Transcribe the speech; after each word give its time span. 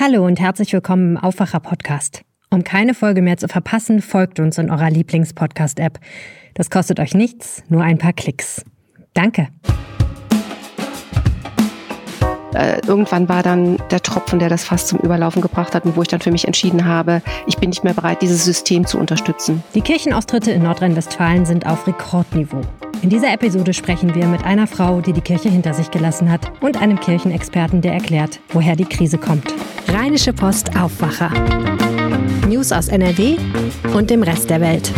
Hallo 0.00 0.24
und 0.24 0.38
herzlich 0.38 0.72
willkommen 0.72 1.16
im 1.16 1.16
Aufwacher 1.16 1.58
Podcast. 1.58 2.22
Um 2.50 2.62
keine 2.62 2.94
Folge 2.94 3.20
mehr 3.20 3.36
zu 3.36 3.48
verpassen, 3.48 4.00
folgt 4.00 4.38
uns 4.38 4.56
in 4.56 4.70
eurer 4.70 4.90
Lieblingspodcast-App. 4.90 5.98
Das 6.54 6.70
kostet 6.70 7.00
euch 7.00 7.14
nichts, 7.14 7.64
nur 7.68 7.82
ein 7.82 7.98
paar 7.98 8.12
Klicks. 8.12 8.64
Danke. 9.12 9.48
Äh, 12.54 12.80
irgendwann 12.86 13.28
war 13.28 13.42
dann 13.42 13.76
der 13.90 14.02
Tropfen, 14.02 14.38
der 14.38 14.48
das 14.48 14.64
fast 14.64 14.88
zum 14.88 14.98
Überlaufen 15.00 15.42
gebracht 15.42 15.74
hat 15.74 15.84
und 15.84 15.96
wo 15.96 16.02
ich 16.02 16.08
dann 16.08 16.20
für 16.20 16.30
mich 16.30 16.46
entschieden 16.46 16.86
habe, 16.86 17.22
ich 17.46 17.58
bin 17.58 17.70
nicht 17.70 17.84
mehr 17.84 17.94
bereit, 17.94 18.22
dieses 18.22 18.44
System 18.44 18.86
zu 18.86 18.98
unterstützen. 18.98 19.62
Die 19.74 19.80
Kirchenaustritte 19.80 20.50
in 20.50 20.62
Nordrhein-Westfalen 20.62 21.46
sind 21.46 21.66
auf 21.66 21.86
Rekordniveau. 21.86 22.60
In 23.02 23.10
dieser 23.10 23.32
Episode 23.32 23.74
sprechen 23.74 24.14
wir 24.14 24.26
mit 24.26 24.44
einer 24.44 24.66
Frau, 24.66 25.00
die 25.00 25.12
die 25.12 25.20
Kirche 25.20 25.48
hinter 25.48 25.72
sich 25.72 25.90
gelassen 25.90 26.30
hat 26.30 26.50
und 26.60 26.80
einem 26.80 26.98
Kirchenexperten, 26.98 27.80
der 27.80 27.92
erklärt, 27.92 28.40
woher 28.48 28.74
die 28.74 28.86
Krise 28.86 29.18
kommt. 29.18 29.54
Rheinische 29.88 30.32
Post 30.32 30.76
Aufwacher. 30.76 31.30
News 32.48 32.72
aus 32.72 32.88
NRW 32.88 33.36
und 33.94 34.10
dem 34.10 34.22
Rest 34.22 34.50
der 34.50 34.60
Welt. 34.60 34.90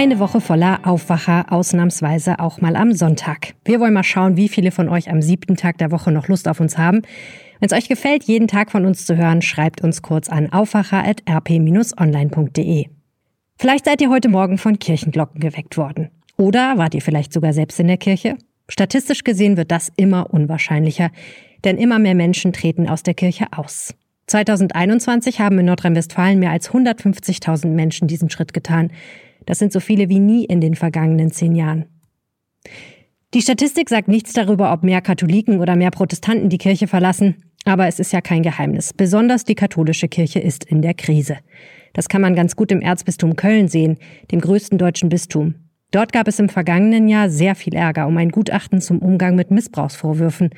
Eine 0.00 0.20
Woche 0.20 0.40
voller 0.40 0.86
Aufwacher, 0.86 1.52
ausnahmsweise 1.52 2.38
auch 2.38 2.60
mal 2.60 2.76
am 2.76 2.92
Sonntag. 2.92 3.54
Wir 3.64 3.80
wollen 3.80 3.94
mal 3.94 4.04
schauen, 4.04 4.36
wie 4.36 4.48
viele 4.48 4.70
von 4.70 4.88
euch 4.88 5.10
am 5.10 5.20
siebten 5.20 5.56
Tag 5.56 5.76
der 5.78 5.90
Woche 5.90 6.12
noch 6.12 6.28
Lust 6.28 6.46
auf 6.46 6.60
uns 6.60 6.78
haben. 6.78 7.02
Wenn 7.58 7.66
es 7.66 7.72
euch 7.72 7.88
gefällt, 7.88 8.22
jeden 8.22 8.46
Tag 8.46 8.70
von 8.70 8.86
uns 8.86 9.06
zu 9.06 9.16
hören, 9.16 9.42
schreibt 9.42 9.82
uns 9.82 10.00
kurz 10.00 10.28
an 10.28 10.52
aufwacher.rp-online.de. 10.52 12.86
Vielleicht 13.58 13.86
seid 13.86 14.00
ihr 14.00 14.08
heute 14.08 14.28
Morgen 14.28 14.56
von 14.56 14.78
Kirchenglocken 14.78 15.40
geweckt 15.40 15.76
worden. 15.76 16.10
Oder 16.36 16.78
wart 16.78 16.94
ihr 16.94 17.02
vielleicht 17.02 17.32
sogar 17.32 17.52
selbst 17.52 17.80
in 17.80 17.88
der 17.88 17.96
Kirche? 17.96 18.36
Statistisch 18.68 19.24
gesehen 19.24 19.56
wird 19.56 19.72
das 19.72 19.90
immer 19.96 20.32
unwahrscheinlicher, 20.32 21.10
denn 21.64 21.76
immer 21.76 21.98
mehr 21.98 22.14
Menschen 22.14 22.52
treten 22.52 22.88
aus 22.88 23.02
der 23.02 23.14
Kirche 23.14 23.46
aus. 23.50 23.96
2021 24.28 25.40
haben 25.40 25.58
in 25.58 25.66
Nordrhein-Westfalen 25.66 26.38
mehr 26.38 26.52
als 26.52 26.70
150.000 26.70 27.66
Menschen 27.66 28.06
diesen 28.06 28.30
Schritt 28.30 28.54
getan. 28.54 28.92
Das 29.48 29.58
sind 29.58 29.72
so 29.72 29.80
viele 29.80 30.10
wie 30.10 30.18
nie 30.18 30.44
in 30.44 30.60
den 30.60 30.74
vergangenen 30.74 31.30
zehn 31.30 31.54
Jahren. 31.54 31.86
Die 33.32 33.40
Statistik 33.40 33.88
sagt 33.88 34.06
nichts 34.06 34.34
darüber, 34.34 34.70
ob 34.74 34.82
mehr 34.82 35.00
Katholiken 35.00 35.60
oder 35.60 35.74
mehr 35.74 35.90
Protestanten 35.90 36.50
die 36.50 36.58
Kirche 36.58 36.86
verlassen, 36.86 37.36
aber 37.64 37.86
es 37.86 37.98
ist 37.98 38.12
ja 38.12 38.20
kein 38.20 38.42
Geheimnis. 38.42 38.92
Besonders 38.92 39.44
die 39.44 39.54
katholische 39.54 40.06
Kirche 40.06 40.38
ist 40.38 40.64
in 40.64 40.82
der 40.82 40.92
Krise. 40.92 41.38
Das 41.94 42.10
kann 42.10 42.20
man 42.20 42.34
ganz 42.34 42.56
gut 42.56 42.70
im 42.70 42.82
Erzbistum 42.82 43.36
Köln 43.36 43.68
sehen, 43.68 43.96
dem 44.30 44.42
größten 44.42 44.76
deutschen 44.76 45.08
Bistum. 45.08 45.54
Dort 45.92 46.12
gab 46.12 46.28
es 46.28 46.38
im 46.38 46.50
vergangenen 46.50 47.08
Jahr 47.08 47.30
sehr 47.30 47.54
viel 47.54 47.74
Ärger 47.74 48.06
um 48.06 48.18
ein 48.18 48.28
Gutachten 48.28 48.82
zum 48.82 48.98
Umgang 48.98 49.34
mit 49.34 49.50
Missbrauchsvorwürfen. 49.50 50.50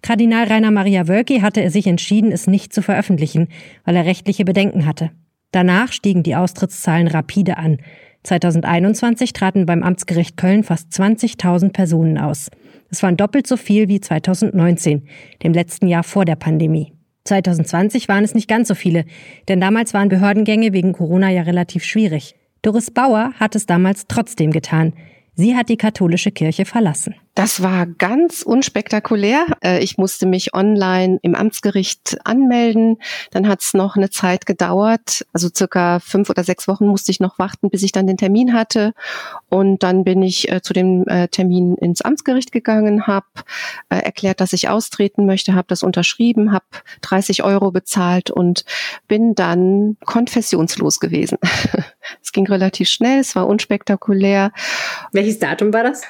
Kardinal 0.00 0.44
Rainer 0.44 0.70
Maria 0.70 1.06
Wölki 1.06 1.40
hatte 1.40 1.68
sich 1.68 1.86
entschieden, 1.86 2.32
es 2.32 2.46
nicht 2.46 2.72
zu 2.72 2.80
veröffentlichen, 2.80 3.48
weil 3.84 3.94
er 3.94 4.06
rechtliche 4.06 4.46
Bedenken 4.46 4.86
hatte. 4.86 5.10
Danach 5.50 5.92
stiegen 5.92 6.22
die 6.22 6.36
Austrittszahlen 6.36 7.08
rapide 7.08 7.58
an. 7.58 7.78
2021 8.28 9.32
traten 9.32 9.64
beim 9.64 9.82
Amtsgericht 9.82 10.36
Köln 10.36 10.62
fast 10.62 10.92
20.000 10.92 11.72
Personen 11.72 12.18
aus. 12.18 12.50
Es 12.90 13.02
waren 13.02 13.16
doppelt 13.16 13.46
so 13.46 13.56
viel 13.56 13.88
wie 13.88 14.00
2019, 14.00 15.08
dem 15.42 15.54
letzten 15.54 15.88
Jahr 15.88 16.02
vor 16.02 16.26
der 16.26 16.36
Pandemie. 16.36 16.92
2020 17.24 18.06
waren 18.08 18.24
es 18.24 18.34
nicht 18.34 18.48
ganz 18.48 18.68
so 18.68 18.74
viele, 18.74 19.06
denn 19.48 19.60
damals 19.60 19.94
waren 19.94 20.10
Behördengänge 20.10 20.74
wegen 20.74 20.92
Corona 20.92 21.30
ja 21.30 21.42
relativ 21.42 21.84
schwierig. 21.84 22.34
Doris 22.60 22.90
Bauer 22.90 23.32
hat 23.38 23.56
es 23.56 23.64
damals 23.64 24.06
trotzdem 24.08 24.50
getan. 24.50 24.92
Sie 25.34 25.56
hat 25.56 25.70
die 25.70 25.76
katholische 25.76 26.30
Kirche 26.30 26.66
verlassen. 26.66 27.14
Das 27.38 27.62
war 27.62 27.86
ganz 27.86 28.42
unspektakulär. 28.42 29.46
Äh, 29.62 29.78
ich 29.78 29.96
musste 29.96 30.26
mich 30.26 30.54
online 30.54 31.20
im 31.22 31.36
Amtsgericht 31.36 32.18
anmelden. 32.24 32.96
Dann 33.30 33.46
hat 33.46 33.62
es 33.62 33.74
noch 33.74 33.94
eine 33.94 34.10
Zeit 34.10 34.44
gedauert. 34.44 35.24
Also 35.32 35.48
circa 35.56 36.00
fünf 36.00 36.30
oder 36.30 36.42
sechs 36.42 36.66
Wochen 36.66 36.88
musste 36.88 37.12
ich 37.12 37.20
noch 37.20 37.38
warten, 37.38 37.70
bis 37.70 37.84
ich 37.84 37.92
dann 37.92 38.08
den 38.08 38.16
Termin 38.16 38.54
hatte. 38.54 38.92
Und 39.50 39.84
dann 39.84 40.02
bin 40.02 40.20
ich 40.20 40.50
äh, 40.50 40.62
zu 40.62 40.72
dem 40.72 41.06
äh, 41.06 41.28
Termin 41.28 41.76
ins 41.76 42.02
Amtsgericht 42.02 42.50
gegangen, 42.50 43.06
habe 43.06 43.26
erklärt, 43.88 44.40
dass 44.40 44.52
ich 44.52 44.68
austreten 44.68 45.24
möchte, 45.24 45.54
habe 45.54 45.68
das 45.68 45.84
unterschrieben, 45.84 46.52
habe 46.52 46.64
30 47.02 47.44
Euro 47.44 47.70
bezahlt 47.70 48.30
und 48.30 48.64
bin 49.06 49.36
dann 49.36 49.96
konfessionslos 50.04 50.98
gewesen. 50.98 51.38
es 52.22 52.32
ging 52.32 52.48
relativ 52.48 52.88
schnell, 52.88 53.20
es 53.20 53.36
war 53.36 53.46
unspektakulär. 53.46 54.52
Welches 55.12 55.38
Datum 55.38 55.72
war 55.72 55.84
das? 55.84 56.02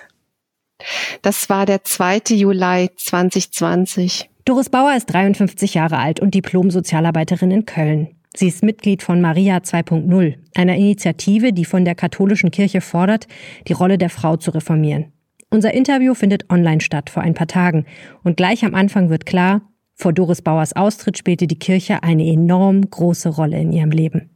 Das 1.23 1.49
war 1.51 1.67
der 1.67 1.85
2. 1.85 2.21
Juli 2.31 2.91
2020. 2.97 4.31
Doris 4.45 4.71
Bauer 4.71 4.95
ist 4.97 5.07
53 5.07 5.75
Jahre 5.75 5.99
alt 5.99 6.21
und 6.21 6.35
Diplom-Sozialarbeiterin 6.35 7.51
in 7.51 7.67
Köln. 7.67 8.15
Sie 8.35 8.49
ist 8.49 8.63
Mitglied 8.63 9.03
von 9.03 9.21
Maria 9.21 9.59
2.0, 9.59 10.35
einer 10.55 10.77
Initiative, 10.77 11.53
die 11.53 11.65
von 11.65 11.85
der 11.85 11.95
katholischen 11.95 12.51
Kirche 12.51 12.81
fordert, 12.81 13.27
die 13.67 13.73
Rolle 13.73 13.99
der 13.99 14.11
Frau 14.11 14.37
zu 14.37 14.53
reformieren. 14.53 15.13
Unser 15.51 15.75
Interview 15.75 16.15
findet 16.15 16.51
online 16.51 16.81
statt 16.81 17.11
vor 17.11 17.23
ein 17.23 17.35
paar 17.35 17.47
Tagen 17.47 17.87
und 18.23 18.37
gleich 18.37 18.65
am 18.65 18.75
Anfang 18.75 19.11
wird 19.11 19.27
klar, 19.27 19.63
vor 19.95 20.13
Doris 20.13 20.43
Bauers 20.43 20.77
Austritt 20.77 21.19
spielte 21.19 21.47
die 21.47 21.59
Kirche 21.59 22.03
eine 22.03 22.25
enorm 22.25 22.89
große 22.89 23.31
Rolle 23.31 23.59
in 23.59 23.73
ihrem 23.73 23.91
Leben. 23.91 24.31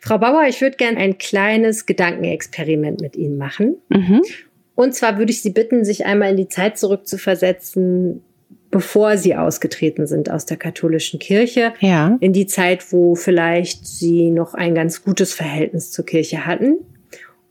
Frau 0.00 0.18
Bauer, 0.18 0.44
ich 0.46 0.60
würde 0.60 0.76
gerne 0.76 0.98
ein 0.98 1.18
kleines 1.18 1.86
Gedankenexperiment 1.86 3.00
mit 3.00 3.16
Ihnen 3.16 3.38
machen. 3.38 3.76
Mhm. 3.88 4.22
Und 4.74 4.94
zwar 4.94 5.18
würde 5.18 5.32
ich 5.32 5.42
Sie 5.42 5.50
bitten, 5.50 5.84
sich 5.84 6.04
einmal 6.04 6.30
in 6.30 6.36
die 6.36 6.48
Zeit 6.48 6.78
zurückzuversetzen, 6.78 8.22
bevor 8.70 9.16
Sie 9.16 9.36
ausgetreten 9.36 10.06
sind 10.06 10.30
aus 10.30 10.46
der 10.46 10.56
katholischen 10.56 11.20
Kirche. 11.20 11.72
Ja. 11.80 12.16
In 12.20 12.32
die 12.32 12.46
Zeit, 12.46 12.92
wo 12.92 13.14
vielleicht 13.14 13.86
Sie 13.86 14.30
noch 14.30 14.54
ein 14.54 14.74
ganz 14.74 15.04
gutes 15.04 15.32
Verhältnis 15.32 15.92
zur 15.92 16.04
Kirche 16.04 16.44
hatten. 16.44 16.78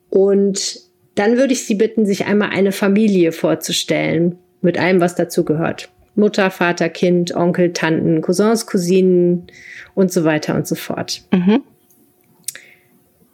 Und 0.10 0.82
dann 1.16 1.38
würde 1.38 1.54
ich 1.54 1.66
Sie 1.66 1.76
bitten, 1.76 2.06
sich 2.06 2.26
einmal 2.26 2.50
eine 2.50 2.72
Familie 2.72 3.32
vorzustellen, 3.32 4.38
mit 4.62 4.78
allem, 4.78 5.00
was 5.00 5.16
dazu 5.16 5.46
gehört. 5.46 5.90
Mutter, 6.16 6.52
Vater, 6.52 6.90
Kind, 6.90 7.36
Onkel, 7.36 7.74
Tanten, 7.74 8.22
Cousins, 8.22 8.66
Cousinen 8.66 9.48
und 9.96 10.12
so 10.12 10.26
weiter 10.26 10.56
und 10.56 10.68
so 10.68 10.76
fort. 10.76 11.24
Mhm. 11.32 11.64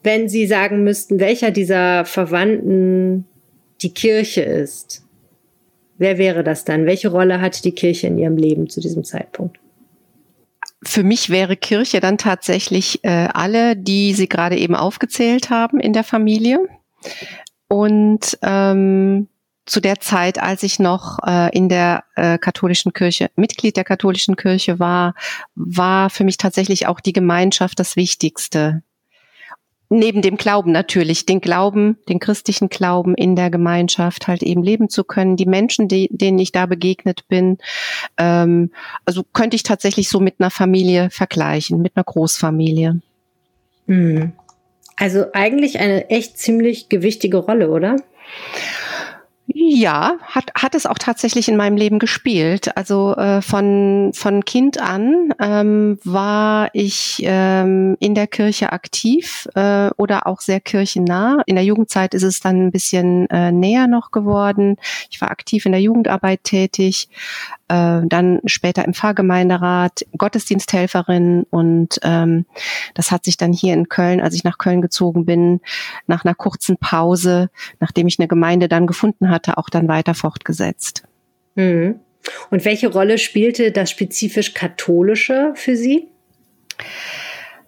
Wenn 0.04 0.30
Sie 0.30 0.48
sagen 0.48 0.84
müssten, 0.84 1.20
welcher 1.20 1.52
dieser 1.52 2.06
Verwandten 2.06 3.26
die 3.82 3.94
Kirche 3.94 4.42
ist, 4.42 5.04
wer 5.98 6.18
wäre 6.18 6.44
das 6.44 6.66
dann? 6.66 6.86
Welche 6.86 7.10
Rolle 7.10 7.42
hat 7.42 7.64
die 7.66 7.72
Kirche 7.72 8.08
in 8.08 8.18
Ihrem 8.18 8.38
Leben 8.38 8.70
zu 8.70 8.82
diesem 8.82 9.04
Zeitpunkt? 9.04 9.60
Für 10.82 11.04
mich 11.04 11.30
wäre 11.30 11.58
Kirche 11.58 12.00
dann 12.00 12.18
tatsächlich 12.18 13.04
äh, 13.04 13.28
alle, 13.34 13.76
die 13.76 14.14
Sie 14.14 14.30
gerade 14.30 14.58
eben 14.58 14.76
aufgezählt 14.76 15.50
haben 15.50 15.80
in 15.80 15.94
der 15.94 16.06
Familie. 16.06 16.60
Und 17.68 18.38
ähm, 18.42 19.28
zu 19.66 19.82
der 19.82 20.00
Zeit, 20.00 20.42
als 20.42 20.64
ich 20.64 20.80
noch 20.80 21.20
äh, 21.26 21.56
in 21.56 21.70
der 21.70 22.04
äh, 22.16 22.38
katholischen 22.38 22.94
Kirche, 22.94 23.30
Mitglied 23.36 23.78
der 23.78 23.84
katholischen 23.84 24.36
Kirche 24.36 24.80
war, 24.80 25.14
war 25.56 26.10
für 26.10 26.24
mich 26.24 26.38
tatsächlich 26.38 26.88
auch 26.88 27.00
die 27.00 27.14
Gemeinschaft 27.14 27.80
das 27.80 27.96
Wichtigste 27.96 28.82
neben 29.90 30.22
dem 30.22 30.38
Glauben 30.38 30.72
natürlich, 30.72 31.26
den 31.26 31.42
Glauben, 31.42 31.98
den 32.08 32.20
christlichen 32.20 32.70
Glauben 32.70 33.16
in 33.16 33.36
der 33.36 33.50
Gemeinschaft 33.50 34.28
halt 34.28 34.44
eben 34.44 34.64
leben 34.64 34.90
zu 34.90 35.04
können, 35.04 35.36
die 35.36 35.48
Menschen, 35.48 35.88
die, 35.88 36.08
denen 36.12 36.40
ich 36.40 36.52
da 36.52 36.68
begegnet 36.68 37.28
bin, 37.28 37.58
ähm, 38.18 38.72
also 39.06 39.24
könnte 39.34 39.56
ich 39.56 39.64
tatsächlich 39.64 40.10
so 40.10 40.20
mit 40.20 40.36
einer 40.40 40.52
Familie 40.52 41.10
vergleichen, 41.10 41.82
mit 41.82 41.94
einer 41.96 42.04
Großfamilie. 42.04 43.02
Hm. 43.88 44.32
Also 44.96 45.26
eigentlich 45.34 45.80
eine 45.80 46.10
echt 46.10 46.38
ziemlich 46.38 46.90
gewichtige 46.90 47.38
Rolle, 47.38 47.70
oder? 47.72 47.96
Ja, 49.52 50.18
hat, 50.22 50.52
hat 50.56 50.76
es 50.76 50.86
auch 50.86 51.00
tatsächlich 51.00 51.50
in 51.50 51.58
meinem 51.58 51.76
Leben 51.76 51.98
gespielt. 51.98 52.78
Also 52.78 53.16
äh, 53.16 53.42
von, 53.42 54.12
von 54.14 54.46
Kind 54.46 54.80
an 54.80 55.34
ähm, 55.40 55.98
war 56.04 56.70
ich 56.74 57.22
ähm, 57.24 57.98
in 58.00 58.14
der 58.14 58.28
Kirche 58.28 58.72
aktiv 58.72 59.48
äh, 59.56 59.90
oder 59.98 60.28
auch 60.28 60.42
sehr 60.42 60.60
kirchennah. 60.60 61.42
In 61.48 61.56
der 61.56 61.66
Jugendzeit 61.66 62.14
ist 62.14 62.24
es 62.24 62.42
dann 62.42 62.68
ein 62.68 62.72
bisschen 62.72 63.28
äh, 63.32 63.52
näher 63.52 63.88
noch 63.88 64.12
geworden. 64.12 64.78
Ich 65.10 65.20
war 65.20 65.32
aktiv 65.32 65.66
in 65.66 65.72
der 65.72 65.82
Jugendarbeit 65.82 66.44
tätig, 66.44 67.10
äh, 67.70 68.02
dann 68.06 68.42
später 68.46 68.84
im 68.86 68.94
Pfarrgemeinderat, 68.94 70.06
Gottesdiensthelferin 70.18 71.46
und 71.50 72.00
ähm, 72.04 72.46
das 72.94 73.12
hat 73.12 73.26
sich 73.26 73.38
dann 73.38 73.54
hier 73.54 73.74
in 73.74 73.90
Köln, 73.90 74.20
als 74.22 74.36
ich 74.36 74.44
nach 74.44 74.58
Köln 74.58 74.82
gezogen 74.82 75.26
bin, 75.26 75.62
nach 76.08 76.26
einer 76.26 76.36
kurzen 76.36 76.78
Pause, 76.78 77.50
nachdem 77.80 78.08
ich 78.08 78.20
eine 78.20 78.28
Gemeinde 78.28 78.68
dann 78.68 78.88
gefunden 78.88 79.30
hatte, 79.30 79.58
auch 79.58 79.70
dann 79.70 79.88
weiter 79.88 80.14
fortgesetzt. 80.14 81.04
Mhm. 81.56 82.00
Und 82.50 82.66
welche 82.66 82.92
Rolle 82.92 83.18
spielte 83.18 83.72
das 83.72 83.90
spezifisch 83.92 84.54
Katholische 84.54 85.54
für 85.56 85.76
Sie? 85.76 86.10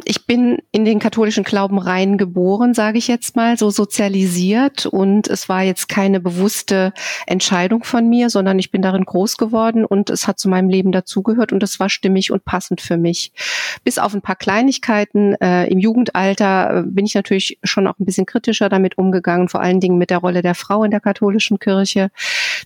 Ich 0.06 0.26
bin 0.26 0.60
in 0.72 0.86
den 0.86 1.00
katholischen 1.00 1.44
Glauben 1.44 1.80
reingeboren, 1.80 2.74
sage 2.74 2.98
ich 2.98 3.08
jetzt 3.08 3.36
mal, 3.36 3.58
so 3.58 3.70
sozialisiert 3.70 4.86
und 4.86 5.28
es 5.28 5.50
war 5.50 5.64
jetzt 5.64 5.90
keine 5.90 6.20
bewusste 6.20 6.94
Entscheidung 7.28 7.84
von 7.84 8.08
mir, 8.08 8.30
sondern 8.30 8.60
ich 8.60 8.72
bin 8.72 8.82
darin 8.82 9.06
groß 9.06 9.38
geworden 9.38 9.86
und 9.86 10.10
es 10.10 10.28
hat 10.28 10.40
zu 10.40 10.50
meinem 10.50 10.70
Leben 10.70 10.92
dazugehört 10.92 11.52
und 11.52 11.64
es 11.64 11.80
war 11.80 11.90
stimmig 11.90 12.32
und 12.32 12.46
passend 12.46 12.82
für 12.82 12.98
mich. 12.98 13.32
Bis 13.84 13.98
auf 13.98 14.14
ein 14.14 14.22
paar 14.22 14.36
Kleinigkeiten 14.36 15.36
äh, 15.36 15.68
im 15.68 15.80
Jugendalter 15.80 16.80
äh, 16.80 16.84
bin 16.86 17.06
ich 17.06 17.16
natürlich 17.16 17.60
schon 17.64 17.88
auch 17.88 18.00
ein 18.00 18.06
bisschen 18.06 18.26
kritischer 18.26 18.70
damit 18.70 18.98
umgegangen, 18.98 19.50
vor 19.50 19.62
allen 19.62 19.80
Dingen 19.80 19.98
mit 19.98 20.10
der 20.10 20.20
Rolle 20.20 20.42
der 20.42 20.56
Frau 20.56 20.84
in 20.84 20.92
der 20.92 21.00
katholischen 21.00 21.60
Kirche. 21.60 22.12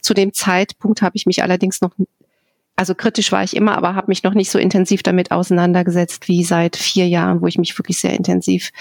Zu 0.02 0.14
dem 0.14 0.34
Zeitpunkt 0.34 1.02
habe 1.02 1.16
ich 1.16 1.26
mich 1.26 1.44
allerdings 1.44 1.82
noch 1.82 1.92
also 2.76 2.94
kritisch 2.94 3.32
war 3.32 3.44
ich 3.44 3.56
immer, 3.56 3.78
aber 3.78 3.96
habe 3.96 4.08
mich 4.10 4.24
noch 4.24 4.34
nicht 4.34 4.52
so 4.52 4.60
intensiv 4.60 5.02
damit 5.02 5.32
auseinandergesetzt 5.32 6.28
wie 6.28 6.44
seit 6.44 6.76
vier 6.76 7.08
Jahren, 7.08 7.42
wo 7.42 7.48
ich 7.48 7.58
mich 7.58 7.78
wirklich 7.78 8.00
sehr 8.00 8.14
intensiv 8.14 8.72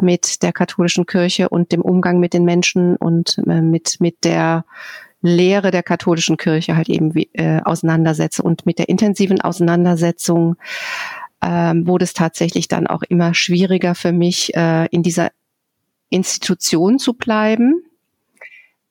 mit 0.00 0.42
der 0.42 0.52
katholischen 0.52 1.06
Kirche 1.06 1.48
und 1.48 1.72
dem 1.72 1.82
Umgang 1.82 2.20
mit 2.20 2.32
den 2.32 2.44
Menschen 2.44 2.96
und 2.96 3.38
äh, 3.46 3.60
mit 3.60 3.96
mit 4.00 4.24
der 4.24 4.64
Lehre 5.22 5.70
der 5.70 5.82
katholischen 5.82 6.36
Kirche 6.36 6.76
halt 6.76 6.88
eben 6.88 7.12
äh, 7.32 7.60
auseinandersetze 7.62 8.42
und 8.42 8.66
mit 8.66 8.78
der 8.78 8.88
intensiven 8.88 9.40
Auseinandersetzung 9.40 10.56
ähm, 11.42 11.86
wurde 11.86 12.04
es 12.04 12.14
tatsächlich 12.14 12.68
dann 12.68 12.86
auch 12.86 13.02
immer 13.02 13.34
schwieriger 13.34 13.94
für 13.94 14.12
mich, 14.12 14.54
äh, 14.54 14.86
in 14.86 15.02
dieser 15.02 15.30
Institution 16.08 16.98
zu 16.98 17.14
bleiben. 17.14 17.82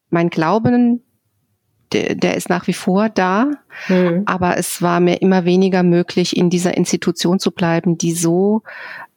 Mein 0.10 0.30
Glauben 0.30 1.04
der, 1.92 2.16
der 2.16 2.36
ist 2.36 2.50
nach 2.50 2.68
wie 2.68 2.74
vor 2.74 3.10
da, 3.10 3.52
mhm. 3.88 4.24
aber 4.26 4.58
es 4.58 4.82
war 4.82 5.00
mir 5.00 5.22
immer 5.22 5.46
weniger 5.46 5.84
möglich, 5.84 6.38
in 6.38 6.50
dieser 6.50 6.76
Institution 6.78 7.40
zu 7.40 7.52
bleiben, 7.52 7.98
die 7.98 8.14
so 8.14 8.64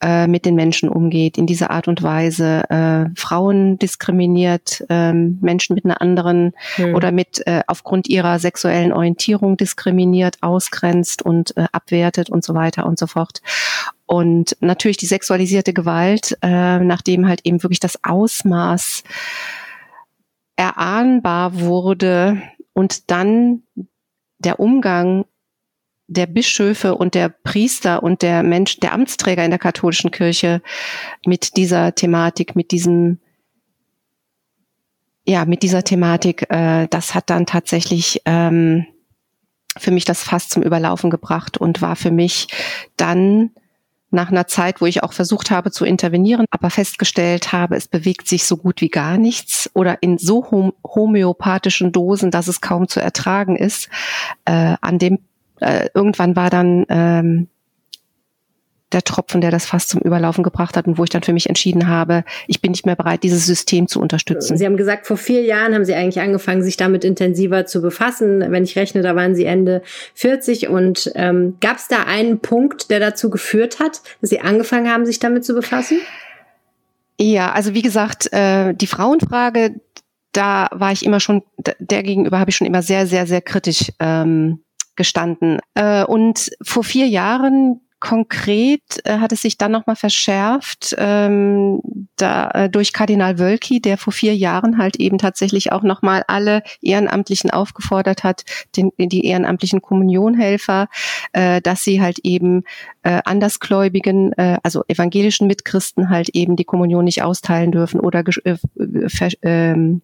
äh, 0.02 0.26
mit 0.26 0.44
den 0.44 0.56
Menschen 0.56 0.88
umgeht, 0.88 1.38
in 1.38 1.46
dieser 1.46 1.70
Art 1.70 1.86
und 1.86 2.02
Weise 2.02 2.68
äh, 2.70 3.06
Frauen 3.14 3.78
diskriminiert, 3.78 4.84
äh, 4.88 5.12
Menschen 5.12 5.74
mit 5.74 5.84
einer 5.84 6.00
anderen 6.00 6.54
mhm. 6.76 6.94
oder 6.94 7.12
mit 7.12 7.46
äh, 7.46 7.62
aufgrund 7.68 8.08
ihrer 8.08 8.38
sexuellen 8.38 8.92
Orientierung 8.92 9.56
diskriminiert, 9.56 10.38
ausgrenzt 10.40 11.22
und 11.22 11.56
äh, 11.56 11.66
abwertet 11.72 12.30
und 12.30 12.44
so 12.44 12.54
weiter 12.54 12.84
und 12.84 12.98
so 12.98 13.06
fort. 13.06 13.42
Und 14.06 14.56
natürlich 14.60 14.96
die 14.96 15.06
sexualisierte 15.06 15.72
Gewalt, 15.72 16.36
äh, 16.42 16.80
nachdem 16.80 17.28
halt 17.28 17.42
eben 17.44 17.62
wirklich 17.62 17.80
das 17.80 17.98
Ausmaß 18.02 19.04
erahnbar 20.56 21.60
wurde, 21.60 22.42
und 22.72 23.10
dann 23.10 23.62
der 24.38 24.60
Umgang 24.60 25.24
der 26.12 26.26
Bischöfe 26.26 26.94
und 26.94 27.14
der 27.14 27.28
Priester 27.28 28.02
und 28.02 28.22
der 28.22 28.42
Mensch, 28.42 28.78
der 28.80 28.92
Amtsträger 28.92 29.44
in 29.44 29.50
der 29.50 29.58
katholischen 29.58 30.10
Kirche 30.10 30.60
mit 31.24 31.56
dieser 31.56 31.94
Thematik, 31.94 32.54
mit 32.54 32.70
diesem, 32.70 33.18
ja, 35.26 35.44
mit 35.44 35.62
dieser 35.62 35.84
Thematik, 35.84 36.46
äh, 36.50 36.86
das 36.88 37.14
hat 37.14 37.30
dann 37.30 37.46
tatsächlich 37.46 38.20
ähm, 38.26 38.86
für 39.78 39.90
mich 39.90 40.04
das 40.04 40.22
Fass 40.22 40.48
zum 40.48 40.62
Überlaufen 40.62 41.08
gebracht 41.08 41.56
und 41.56 41.80
war 41.80 41.96
für 41.96 42.10
mich 42.10 42.48
dann 42.96 43.50
nach 44.12 44.30
einer 44.30 44.46
Zeit, 44.46 44.80
wo 44.80 44.86
ich 44.86 45.02
auch 45.02 45.12
versucht 45.12 45.50
habe 45.50 45.70
zu 45.70 45.84
intervenieren, 45.84 46.46
aber 46.50 46.70
festgestellt 46.70 47.52
habe, 47.52 47.76
es 47.76 47.88
bewegt 47.88 48.28
sich 48.28 48.44
so 48.44 48.56
gut 48.56 48.80
wie 48.80 48.88
gar 48.88 49.18
nichts 49.18 49.70
oder 49.74 50.02
in 50.02 50.18
so 50.18 50.72
homöopathischen 50.84 51.92
Dosen, 51.92 52.30
dass 52.30 52.48
es 52.48 52.60
kaum 52.60 52.88
zu 52.88 53.00
ertragen 53.00 53.56
ist. 53.56 53.88
Äh, 54.44 54.76
an 54.80 54.98
dem 54.98 55.18
äh, 55.60 55.88
irgendwann 55.94 56.36
war 56.36 56.50
dann 56.50 56.84
ähm, 56.88 57.48
der 58.92 59.02
Tropfen, 59.02 59.40
der 59.40 59.50
das 59.50 59.66
fast 59.66 59.88
zum 59.88 60.00
Überlaufen 60.00 60.44
gebracht 60.44 60.76
hat 60.76 60.86
und 60.86 60.98
wo 60.98 61.04
ich 61.04 61.10
dann 61.10 61.22
für 61.22 61.32
mich 61.32 61.48
entschieden 61.48 61.88
habe, 61.88 62.24
ich 62.46 62.60
bin 62.60 62.72
nicht 62.72 62.86
mehr 62.86 62.96
bereit, 62.96 63.22
dieses 63.22 63.46
System 63.46 63.88
zu 63.88 64.00
unterstützen. 64.00 64.56
Sie 64.56 64.66
haben 64.66 64.76
gesagt, 64.76 65.06
vor 65.06 65.16
vier 65.16 65.42
Jahren 65.42 65.74
haben 65.74 65.84
Sie 65.84 65.94
eigentlich 65.94 66.20
angefangen, 66.20 66.62
sich 66.62 66.76
damit 66.76 67.04
intensiver 67.04 67.66
zu 67.66 67.80
befassen. 67.80 68.44
Wenn 68.48 68.64
ich 68.64 68.76
rechne, 68.76 69.02
da 69.02 69.16
waren 69.16 69.34
Sie 69.34 69.44
Ende 69.44 69.82
40 70.14 70.68
und 70.68 71.10
ähm, 71.14 71.56
gab 71.60 71.76
es 71.78 71.88
da 71.88 72.04
einen 72.04 72.40
Punkt, 72.40 72.90
der 72.90 73.00
dazu 73.00 73.30
geführt 73.30 73.80
hat, 73.80 74.02
dass 74.20 74.30
Sie 74.30 74.40
angefangen 74.40 74.90
haben, 74.90 75.06
sich 75.06 75.18
damit 75.18 75.44
zu 75.44 75.54
befassen? 75.54 75.98
Ja, 77.18 77.52
also 77.52 77.74
wie 77.74 77.82
gesagt, 77.82 78.32
äh, 78.32 78.74
die 78.74 78.86
Frauenfrage, 78.86 79.80
da 80.32 80.68
war 80.72 80.92
ich 80.92 81.04
immer 81.04 81.20
schon, 81.20 81.42
der 81.78 82.02
gegenüber 82.02 82.38
habe 82.38 82.50
ich 82.50 82.56
schon 82.56 82.66
immer 82.66 82.82
sehr, 82.82 83.06
sehr, 83.06 83.26
sehr 83.26 83.42
kritisch 83.42 83.92
ähm, 84.00 84.64
gestanden. 84.96 85.58
Äh, 85.74 86.04
und 86.04 86.50
vor 86.62 86.84
vier 86.84 87.06
Jahren 87.06 87.80
Konkret 88.02 89.00
äh, 89.04 89.18
hat 89.18 89.30
es 89.30 89.42
sich 89.42 89.58
dann 89.58 89.70
nochmal 89.70 89.94
verschärft 89.94 90.92
ähm, 90.98 91.80
da, 92.16 92.50
äh, 92.50 92.68
durch 92.68 92.92
Kardinal 92.92 93.38
Wölki, 93.38 93.80
der 93.80 93.96
vor 93.96 94.12
vier 94.12 94.34
Jahren 94.34 94.76
halt 94.76 94.96
eben 94.96 95.18
tatsächlich 95.18 95.70
auch 95.70 95.84
nochmal 95.84 96.24
alle 96.26 96.64
Ehrenamtlichen 96.80 97.50
aufgefordert 97.50 98.24
hat, 98.24 98.42
den, 98.76 98.90
die 98.98 99.24
ehrenamtlichen 99.24 99.82
Kommunionhelfer, 99.82 100.88
äh, 101.32 101.60
dass 101.60 101.84
sie 101.84 102.02
halt 102.02 102.18
eben 102.24 102.64
äh, 103.04 103.20
Andersgläubigen, 103.24 104.32
äh, 104.32 104.58
also 104.64 104.82
evangelischen 104.88 105.46
Mitchristen 105.46 106.10
halt 106.10 106.30
eben 106.30 106.56
die 106.56 106.64
Kommunion 106.64 107.04
nicht 107.04 107.22
austeilen 107.22 107.70
dürfen 107.70 108.00
oder 108.00 108.24
äh, 108.42 108.56
äh, 109.42 110.00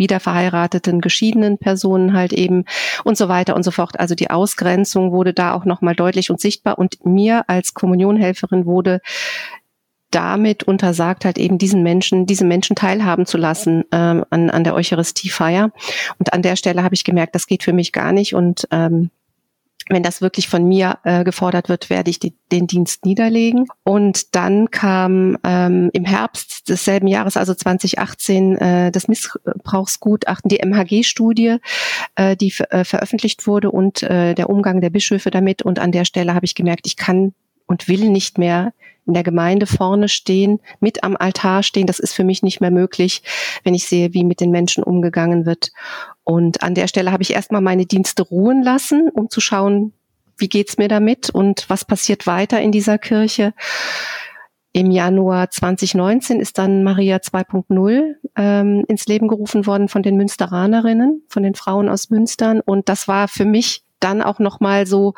wieder 0.00 0.18
verheirateten, 0.18 1.00
geschiedenen 1.00 1.58
Personen 1.58 2.14
halt 2.14 2.32
eben 2.32 2.64
und 3.04 3.16
so 3.16 3.28
weiter 3.28 3.54
und 3.54 3.62
so 3.62 3.70
fort. 3.70 4.00
Also 4.00 4.16
die 4.16 4.30
Ausgrenzung 4.30 5.12
wurde 5.12 5.32
da 5.32 5.54
auch 5.54 5.64
nochmal 5.64 5.94
deutlich 5.94 6.30
und 6.30 6.40
sichtbar 6.40 6.76
und 6.76 7.06
mir 7.06 7.44
als 7.48 7.74
Kommunionhelferin 7.74 8.66
wurde 8.66 9.00
damit 10.10 10.64
untersagt 10.64 11.24
halt 11.24 11.38
eben 11.38 11.58
diesen 11.58 11.82
Menschen, 11.82 12.26
diese 12.26 12.44
Menschen 12.44 12.74
teilhaben 12.74 13.26
zu 13.26 13.38
lassen 13.38 13.84
ähm, 13.92 14.24
an, 14.30 14.50
an 14.50 14.64
der 14.64 14.74
Eucharistiefeier. 14.74 15.70
Und 16.18 16.32
an 16.32 16.42
der 16.42 16.56
Stelle 16.56 16.82
habe 16.82 16.94
ich 16.94 17.04
gemerkt, 17.04 17.36
das 17.36 17.46
geht 17.46 17.62
für 17.62 17.72
mich 17.72 17.92
gar 17.92 18.12
nicht 18.12 18.34
und 18.34 18.66
ähm, 18.72 19.10
wenn 19.90 20.02
das 20.02 20.22
wirklich 20.22 20.48
von 20.48 20.66
mir 20.66 20.98
äh, 21.04 21.24
gefordert 21.24 21.68
wird, 21.68 21.90
werde 21.90 22.10
ich 22.10 22.20
die, 22.20 22.34
den 22.52 22.66
Dienst 22.66 23.04
niederlegen. 23.04 23.66
Und 23.82 24.34
dann 24.34 24.70
kam 24.70 25.36
ähm, 25.44 25.90
im 25.92 26.04
Herbst 26.04 26.68
desselben 26.68 27.08
Jahres, 27.08 27.36
also 27.36 27.54
2018, 27.54 28.56
äh, 28.56 28.92
das 28.92 29.08
Missbrauchsgutachten, 29.08 30.48
die 30.48 30.60
MHG-Studie, 30.64 31.56
äh, 32.14 32.36
die 32.36 32.54
äh, 32.70 32.84
veröffentlicht 32.84 33.46
wurde 33.46 33.70
und 33.70 34.02
äh, 34.04 34.34
der 34.34 34.48
Umgang 34.48 34.80
der 34.80 34.90
Bischöfe 34.90 35.30
damit. 35.30 35.62
Und 35.62 35.80
an 35.80 35.92
der 35.92 36.04
Stelle 36.04 36.34
habe 36.34 36.46
ich 36.46 36.54
gemerkt, 36.54 36.86
ich 36.86 36.96
kann 36.96 37.34
und 37.66 37.88
will 37.88 38.08
nicht 38.10 38.38
mehr 38.38 38.72
in 39.06 39.14
der 39.14 39.22
Gemeinde 39.22 39.66
vorne 39.66 40.08
stehen, 40.08 40.60
mit 40.78 41.02
am 41.02 41.16
Altar 41.16 41.62
stehen. 41.62 41.86
Das 41.86 41.98
ist 41.98 42.14
für 42.14 42.24
mich 42.24 42.42
nicht 42.42 42.60
mehr 42.60 42.70
möglich, 42.70 43.22
wenn 43.64 43.74
ich 43.74 43.86
sehe, 43.86 44.14
wie 44.14 44.24
mit 44.24 44.40
den 44.40 44.50
Menschen 44.50 44.84
umgegangen 44.84 45.46
wird. 45.46 45.72
Und 46.30 46.62
an 46.62 46.76
der 46.76 46.86
Stelle 46.86 47.10
habe 47.10 47.24
ich 47.24 47.32
erstmal 47.32 47.60
meine 47.60 47.86
Dienste 47.86 48.22
ruhen 48.22 48.62
lassen, 48.62 49.08
um 49.08 49.30
zu 49.30 49.40
schauen, 49.40 49.92
wie 50.38 50.48
geht's 50.48 50.78
mir 50.78 50.86
damit 50.86 51.28
und 51.28 51.68
was 51.68 51.84
passiert 51.84 52.28
weiter 52.28 52.60
in 52.60 52.70
dieser 52.70 52.98
Kirche. 52.98 53.52
Im 54.72 54.92
Januar 54.92 55.50
2019 55.50 56.38
ist 56.38 56.56
dann 56.56 56.84
Maria 56.84 57.16
2.0 57.16 58.14
ähm, 58.36 58.84
ins 58.86 59.06
Leben 59.06 59.26
gerufen 59.26 59.66
worden 59.66 59.88
von 59.88 60.04
den 60.04 60.16
Münsteranerinnen, 60.16 61.24
von 61.28 61.42
den 61.42 61.56
Frauen 61.56 61.88
aus 61.88 62.10
Münstern. 62.10 62.60
Und 62.60 62.88
das 62.88 63.08
war 63.08 63.26
für 63.26 63.44
mich 63.44 63.82
dann 63.98 64.22
auch 64.22 64.38
nochmal 64.38 64.86
so, 64.86 65.14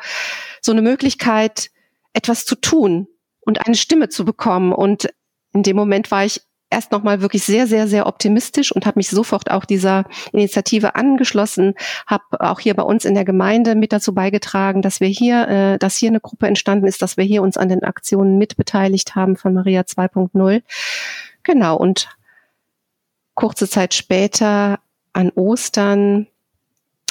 so 0.61 0.71
eine 0.71 0.81
Möglichkeit, 0.81 1.69
etwas 2.13 2.43
zu 2.43 2.55
tun 2.55 3.07
und 3.41 3.63
eine 3.67 3.75
Stimme 3.75 4.09
zu 4.09 4.25
bekommen. 4.25 4.73
Und 4.73 5.09
in 5.53 5.61
dem 5.61 5.75
Moment 5.75 6.09
war 6.09 6.25
ich 6.25 6.41
erst 6.73 6.91
nochmal 6.91 7.21
wirklich 7.21 7.43
sehr, 7.43 7.67
sehr, 7.67 7.87
sehr 7.87 8.07
optimistisch 8.07 8.71
und 8.71 8.85
habe 8.85 8.99
mich 8.99 9.09
sofort 9.09 9.51
auch 9.51 9.63
dieser 9.63 10.05
Initiative 10.31 10.95
angeschlossen, 10.95 11.75
habe 12.07 12.23
auch 12.39 12.59
hier 12.59 12.73
bei 12.73 12.83
uns 12.83 13.05
in 13.05 13.13
der 13.13 13.25
Gemeinde 13.25 13.75
mit 13.75 13.93
dazu 13.93 14.13
beigetragen, 14.13 14.81
dass 14.81 14.99
wir 14.99 15.07
hier, 15.07 15.47
äh, 15.47 15.77
dass 15.77 15.95
hier 15.95 16.09
eine 16.09 16.19
Gruppe 16.19 16.47
entstanden 16.47 16.87
ist, 16.87 17.01
dass 17.01 17.15
wir 17.15 17.23
hier 17.23 17.43
uns 17.43 17.57
an 17.57 17.69
den 17.69 17.83
Aktionen 17.83 18.37
mitbeteiligt 18.37 19.15
haben 19.15 19.37
von 19.37 19.53
Maria 19.53 19.81
2.0. 19.81 20.63
Genau, 21.43 21.77
und 21.77 22.09
kurze 23.35 23.69
Zeit 23.69 23.93
später 23.93 24.79
an 25.13 25.31
Ostern 25.35 26.27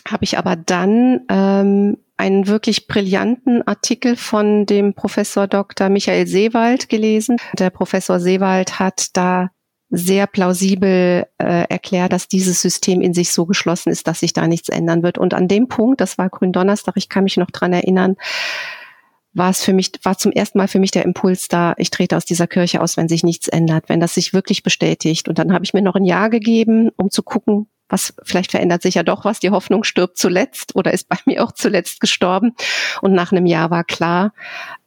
habe 0.09 0.25
ich 0.25 0.37
aber 0.37 0.57
dann 0.57 1.21
ähm, 1.29 1.99
einen 2.17 2.47
wirklich 2.47 2.89
brillanten 2.89 3.67
Artikel 3.67 4.17
von 4.17 4.67
dem 4.67 4.95
Professor 4.95 5.47
Dr. 5.47 5.89
Michael 5.89 6.27
Seewald 6.27 6.89
gelesen. 6.89 7.37
Der 7.59 7.71
Professor 7.71 8.21
Seewald 8.21 8.79
hat 8.79 9.17
da 9.17 9.51
sehr 9.95 10.27
plausibel 10.27 11.27
äh, 11.37 11.69
erklärt, 11.69 12.15
dass 12.15 12.27
dieses 12.27 12.63
System 12.63 13.03
in 13.03 13.13
sich 13.13 13.31
so 13.31 13.45
geschlossen 13.45 13.91
ist, 13.91 14.07
dass 14.07 14.21
sich 14.21 14.33
da 14.33 14.49
nichts 14.49 14.71
ändern 14.71 15.03
wird. 15.03 15.19
Und 15.19 15.35
an 15.35 15.49
dem 15.49 15.69
Punkt, 15.69 16.01
das 16.01 16.17
war 16.17 16.31
Gründonnerstag, 16.31 16.95
ich 16.97 17.11
kann 17.11 17.25
mich 17.25 17.37
noch 17.37 17.51
dran 17.51 17.75
erinnern, 17.75 18.17
war 19.35 19.51
es 19.51 19.63
für 19.63 19.75
mich, 19.75 19.93
war 20.03 20.17
zum 20.17 20.33
ersten 20.33 20.57
Mal 20.57 20.69
für 20.69 20.79
mich 20.79 20.93
der 20.93 21.05
Impuls 21.05 21.49
da, 21.49 21.75
ich 21.77 21.91
trete 21.91 22.17
aus 22.17 22.25
dieser 22.25 22.47
Kirche 22.47 22.81
aus, 22.81 22.97
wenn 22.97 23.09
sich 23.09 23.23
nichts 23.23 23.49
ändert, 23.49 23.91
wenn 23.91 24.01
das 24.01 24.15
sich 24.15 24.33
wirklich 24.33 24.63
bestätigt. 24.63 25.29
Und 25.29 25.39
dann 25.39 25.53
habe 25.53 25.65
ich 25.65 25.75
mir 25.75 25.83
noch 25.83 25.95
ein 25.95 26.05
Jahr 26.05 26.31
gegeben, 26.31 26.91
um 26.97 27.11
zu 27.11 27.23
gucken, 27.23 27.67
was 27.89 28.15
vielleicht 28.25 28.51
verändert 28.51 28.81
sich 28.81 28.95
ja 28.95 29.03
doch 29.03 29.27
was. 29.27 29.41
Die 29.41 29.51
Hoffnung 29.51 29.85
stirbt 29.85 30.17
zuletzt 30.17 30.75
oder 30.75 30.95
ist 30.95 31.07
bei 31.11 31.19
mir 31.27 31.45
auch 31.45 31.53
zuletzt 31.53 32.01
gestorben. 32.01 32.55
Und 33.03 33.13
nach 33.13 33.31
einem 33.31 33.45
Jahr 33.45 33.71
war 33.71 33.85
klar, 33.85 34.33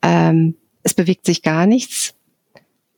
ähm, 0.02 0.56
es 0.82 0.96
bewegt 0.96 1.28
sich 1.28 1.44
gar 1.44 1.68
nichts. 1.68 2.16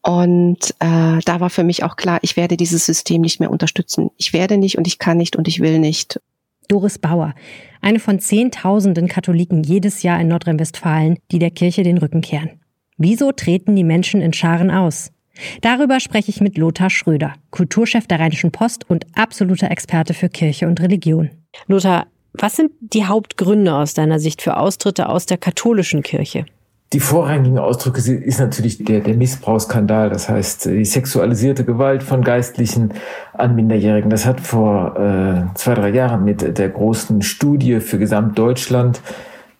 Und 0.08 0.74
äh, 0.80 1.20
da 1.26 1.40
war 1.42 1.50
für 1.50 1.66
mich 1.66 1.84
auch 1.84 1.98
klar, 1.98 2.20
ich 2.22 2.38
werde 2.38 2.56
dieses 2.56 2.86
System 2.86 3.20
nicht 3.20 3.42
mehr 3.42 3.52
unterstützen. 3.52 4.10
Ich 4.16 4.32
werde 4.32 4.58
nicht 4.58 4.78
und 4.78 4.88
ich 4.88 5.00
kann 5.00 5.18
nicht 5.18 5.36
und 5.36 5.50
ich 5.50 5.60
will 5.60 5.80
nicht. 5.80 6.22
Doris 6.70 6.98
Bauer, 6.98 7.36
eine 7.82 8.00
von 8.00 8.18
Zehntausenden 8.18 9.10
Katholiken 9.10 9.64
jedes 9.64 10.04
Jahr 10.04 10.22
in 10.22 10.30
Nordrhein-Westfalen, 10.30 11.18
die 11.30 11.40
der 11.40 11.52
Kirche 11.52 11.84
den 11.84 11.98
Rücken 11.98 12.22
kehren. 12.22 12.52
Wieso 12.98 13.34
treten 13.34 13.76
die 13.76 13.84
Menschen 13.84 14.22
in 14.22 14.32
Scharen 14.32 14.72
aus? 14.72 15.12
Darüber 15.60 16.00
spreche 16.00 16.30
ich 16.30 16.40
mit 16.40 16.58
Lothar 16.58 16.90
Schröder, 16.90 17.34
Kulturchef 17.52 18.08
der 18.08 18.22
Rheinischen 18.22 18.52
Post 18.52 18.90
und 18.90 19.06
absoluter 19.14 19.70
Experte 19.70 20.14
für 20.14 20.30
Kirche 20.30 20.70
und 20.70 20.80
Religion. 20.80 21.32
Lothar, 21.68 22.08
was 22.32 22.56
sind 22.56 22.72
die 22.80 23.04
Hauptgründe 23.04 23.76
aus 23.76 23.94
deiner 23.94 24.20
Sicht 24.20 24.42
für 24.42 24.56
Austritte 24.56 25.10
aus 25.10 25.26
der 25.26 25.38
katholischen 25.38 26.02
Kirche? 26.02 26.46
Die 26.94 27.02
vorrangigen 27.02 27.60
Ausdrücke 27.60 28.00
ist 28.00 28.40
natürlich 28.40 28.84
der, 28.84 29.02
der 29.02 29.16
Missbrauchsskandal, 29.16 30.10
das 30.10 30.30
heißt 30.30 30.68
die 30.68 30.86
sexualisierte 30.86 31.66
Gewalt 31.66 32.02
von 32.02 32.24
Geistlichen 32.24 32.94
an 33.34 33.56
Minderjährigen. 33.56 34.10
Das 34.10 34.26
hat 34.26 34.40
vor 34.40 34.96
äh, 34.96 35.54
zwei, 35.56 35.74
drei 35.74 35.90
Jahren 35.90 36.24
mit 36.24 36.58
der 36.58 36.70
großen 36.70 37.22
Studie 37.24 37.82
für 37.82 38.00
Gesamtdeutschland 38.00 39.02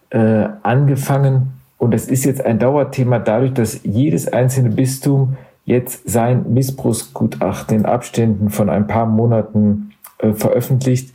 äh, 0.10 0.48
angefangen. 0.64 1.54
Und 1.78 1.94
es 1.94 2.08
ist 2.08 2.24
jetzt 2.24 2.46
ein 2.46 2.60
Dauerthema 2.60 3.20
dadurch, 3.20 3.54
dass 3.54 3.82
jedes 3.84 4.32
einzelne 4.32 4.70
Bistum 4.70 5.36
jetzt 5.66 6.10
sein 6.10 6.54
Missbrauchsgutachten 6.54 7.80
in 7.80 7.86
Abständen 7.86 8.50
von 8.50 8.70
ein 8.70 8.88
paar 8.88 9.06
Monaten 9.06 9.92
äh, 10.20 10.32
veröffentlicht. 10.32 11.14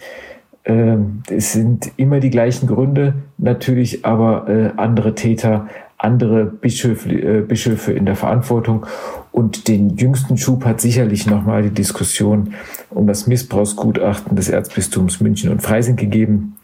Äh, 0.65 0.97
es 1.31 1.53
sind 1.55 1.91
immer 1.97 2.21
die 2.21 2.31
gleichen 2.31 2.67
Gründe, 2.69 3.15
natürlich 3.39 4.05
aber 4.05 4.49
äh, 4.49 4.71
andere 4.77 5.15
Täter, 5.15 5.69
andere 6.03 6.45
Bischöfe, 6.45 7.11
äh, 7.11 7.41
Bischöfe 7.43 7.93
in 7.93 8.07
der 8.07 8.17
Verantwortung. 8.17 8.87
Und 9.31 9.69
den 9.69 9.97
jüngsten 9.97 10.37
Schub 10.37 10.65
hat 10.65 10.81
sicherlich 10.81 11.27
nochmal 11.27 11.63
die 11.63 11.71
Diskussion 11.71 12.55
um 12.91 13.07
das 13.07 13.27
Missbrauchsgutachten 13.27 14.37
des 14.37 14.49
Erzbistums 14.49 15.21
München 15.21 15.51
und 15.51 15.63
Freising 15.63 15.97
gegeben. 15.97 16.57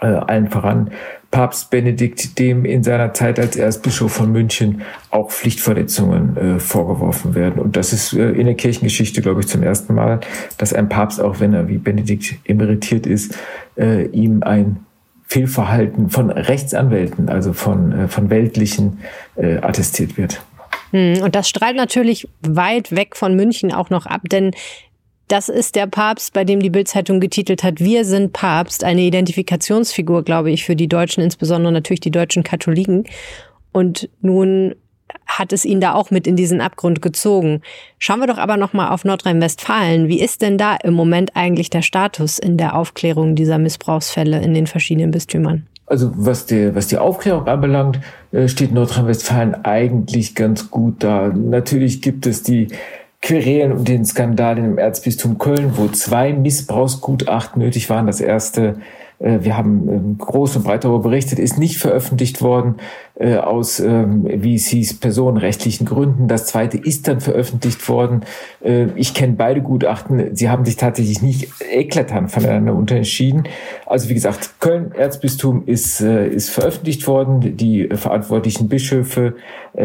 Äh, 0.00 0.06
allen 0.06 0.48
voran 0.48 0.90
Papst 1.30 1.70
Benedikt, 1.70 2.38
dem 2.38 2.64
in 2.64 2.84
seiner 2.84 3.12
Zeit 3.12 3.40
als 3.40 3.56
Erzbischof 3.56 4.12
von 4.12 4.30
München 4.30 4.82
auch 5.10 5.32
Pflichtverletzungen 5.32 6.36
äh, 6.36 6.60
vorgeworfen 6.60 7.34
werden. 7.34 7.60
Und 7.60 7.76
das 7.76 7.92
ist 7.92 8.12
äh, 8.12 8.30
in 8.30 8.46
der 8.46 8.54
Kirchengeschichte, 8.54 9.20
glaube 9.20 9.40
ich, 9.40 9.48
zum 9.48 9.62
ersten 9.62 9.94
Mal, 9.94 10.20
dass 10.58 10.72
ein 10.72 10.88
Papst, 10.88 11.20
auch 11.20 11.40
wenn 11.40 11.52
er 11.52 11.68
wie 11.68 11.78
Benedikt 11.78 12.36
emeritiert 12.44 13.06
ist, 13.06 13.36
äh, 13.76 14.04
ihm 14.06 14.44
ein 14.44 14.84
Fehlverhalten 15.34 16.10
von 16.10 16.30
Rechtsanwälten, 16.30 17.28
also 17.28 17.52
von, 17.52 17.90
äh, 17.90 18.08
von 18.08 18.30
weltlichen, 18.30 19.00
äh, 19.34 19.56
attestiert 19.56 20.16
wird. 20.16 20.40
Hm, 20.92 21.22
und 21.22 21.34
das 21.34 21.48
strahlt 21.48 21.74
natürlich 21.74 22.28
weit 22.42 22.94
weg 22.94 23.16
von 23.16 23.34
München 23.34 23.72
auch 23.72 23.90
noch 23.90 24.06
ab, 24.06 24.20
denn 24.30 24.52
das 25.26 25.48
ist 25.48 25.74
der 25.74 25.88
Papst, 25.88 26.34
bei 26.34 26.44
dem 26.44 26.60
die 26.60 26.70
Bildzeitung 26.70 27.18
getitelt 27.18 27.64
hat, 27.64 27.80
wir 27.80 28.04
sind 28.04 28.32
Papst, 28.32 28.84
eine 28.84 29.00
Identifikationsfigur, 29.00 30.22
glaube 30.22 30.52
ich, 30.52 30.64
für 30.64 30.76
die 30.76 30.86
Deutschen, 30.86 31.24
insbesondere 31.24 31.72
natürlich 31.72 32.00
die 32.00 32.12
deutschen 32.12 32.44
Katholiken. 32.44 33.04
Und 33.72 34.08
nun 34.20 34.76
hat 35.26 35.52
es 35.52 35.64
ihn 35.64 35.80
da 35.80 35.94
auch 35.94 36.10
mit 36.10 36.26
in 36.26 36.36
diesen 36.36 36.60
Abgrund 36.60 37.02
gezogen. 37.02 37.60
Schauen 37.98 38.20
wir 38.20 38.26
doch 38.26 38.38
aber 38.38 38.56
noch 38.56 38.72
mal 38.72 38.90
auf 38.90 39.04
Nordrhein-Westfalen. 39.04 40.08
Wie 40.08 40.20
ist 40.20 40.42
denn 40.42 40.58
da 40.58 40.76
im 40.76 40.94
Moment 40.94 41.32
eigentlich 41.34 41.70
der 41.70 41.82
Status 41.82 42.38
in 42.38 42.56
der 42.56 42.76
Aufklärung 42.76 43.34
dieser 43.34 43.58
Missbrauchsfälle 43.58 44.40
in 44.40 44.54
den 44.54 44.66
verschiedenen 44.66 45.10
Bistümern? 45.10 45.66
Also 45.86 46.12
was 46.14 46.46
die, 46.46 46.74
was 46.74 46.86
die 46.86 46.96
Aufklärung 46.96 47.46
anbelangt, 47.46 48.00
äh, 48.32 48.48
steht 48.48 48.72
Nordrhein-Westfalen 48.72 49.64
eigentlich 49.64 50.34
ganz 50.34 50.70
gut 50.70 51.02
da. 51.02 51.28
Natürlich 51.28 52.00
gibt 52.00 52.26
es 52.26 52.42
die 52.42 52.68
Querelen 53.20 53.72
und 53.72 53.88
den 53.88 54.04
Skandal 54.04 54.58
im 54.58 54.78
Erzbistum 54.78 55.38
Köln, 55.38 55.72
wo 55.76 55.88
zwei 55.88 56.32
Missbrauchsgutachten 56.32 57.60
nötig 57.60 57.90
waren. 57.90 58.06
Das 58.06 58.20
erste 58.20 58.76
äh, 59.18 59.38
wir 59.42 59.56
haben 59.56 59.88
ähm, 59.88 60.18
groß 60.18 60.56
und 60.56 60.64
breit 60.64 60.84
darüber 60.84 61.00
berichtet, 61.00 61.38
ist 61.38 61.58
nicht 61.58 61.78
veröffentlicht 61.78 62.42
worden 62.42 62.76
äh, 63.16 63.36
aus, 63.36 63.78
ähm, 63.78 64.26
wie 64.28 64.56
es 64.56 64.66
hieß, 64.66 64.94
personenrechtlichen 64.94 65.86
Gründen. 65.86 66.26
Das 66.26 66.46
zweite 66.46 66.78
ist 66.78 67.06
dann 67.06 67.20
veröffentlicht 67.20 67.88
worden. 67.88 68.22
Äh, 68.60 68.86
ich 68.96 69.14
kenne 69.14 69.34
beide 69.34 69.62
Gutachten. 69.62 70.34
Sie 70.34 70.50
haben 70.50 70.64
sich 70.64 70.74
tatsächlich 70.74 71.22
nicht 71.22 71.48
eklatant 71.70 72.32
voneinander 72.32 72.74
unterschieden. 72.74 73.44
Also 73.86 74.08
wie 74.08 74.14
gesagt, 74.14 74.54
Köln 74.58 74.90
Erzbistum 74.92 75.62
ist, 75.66 76.00
ist 76.00 76.50
veröffentlicht 76.50 77.06
worden. 77.06 77.56
Die 77.56 77.88
verantwortlichen 77.92 78.68
Bischöfe 78.68 79.34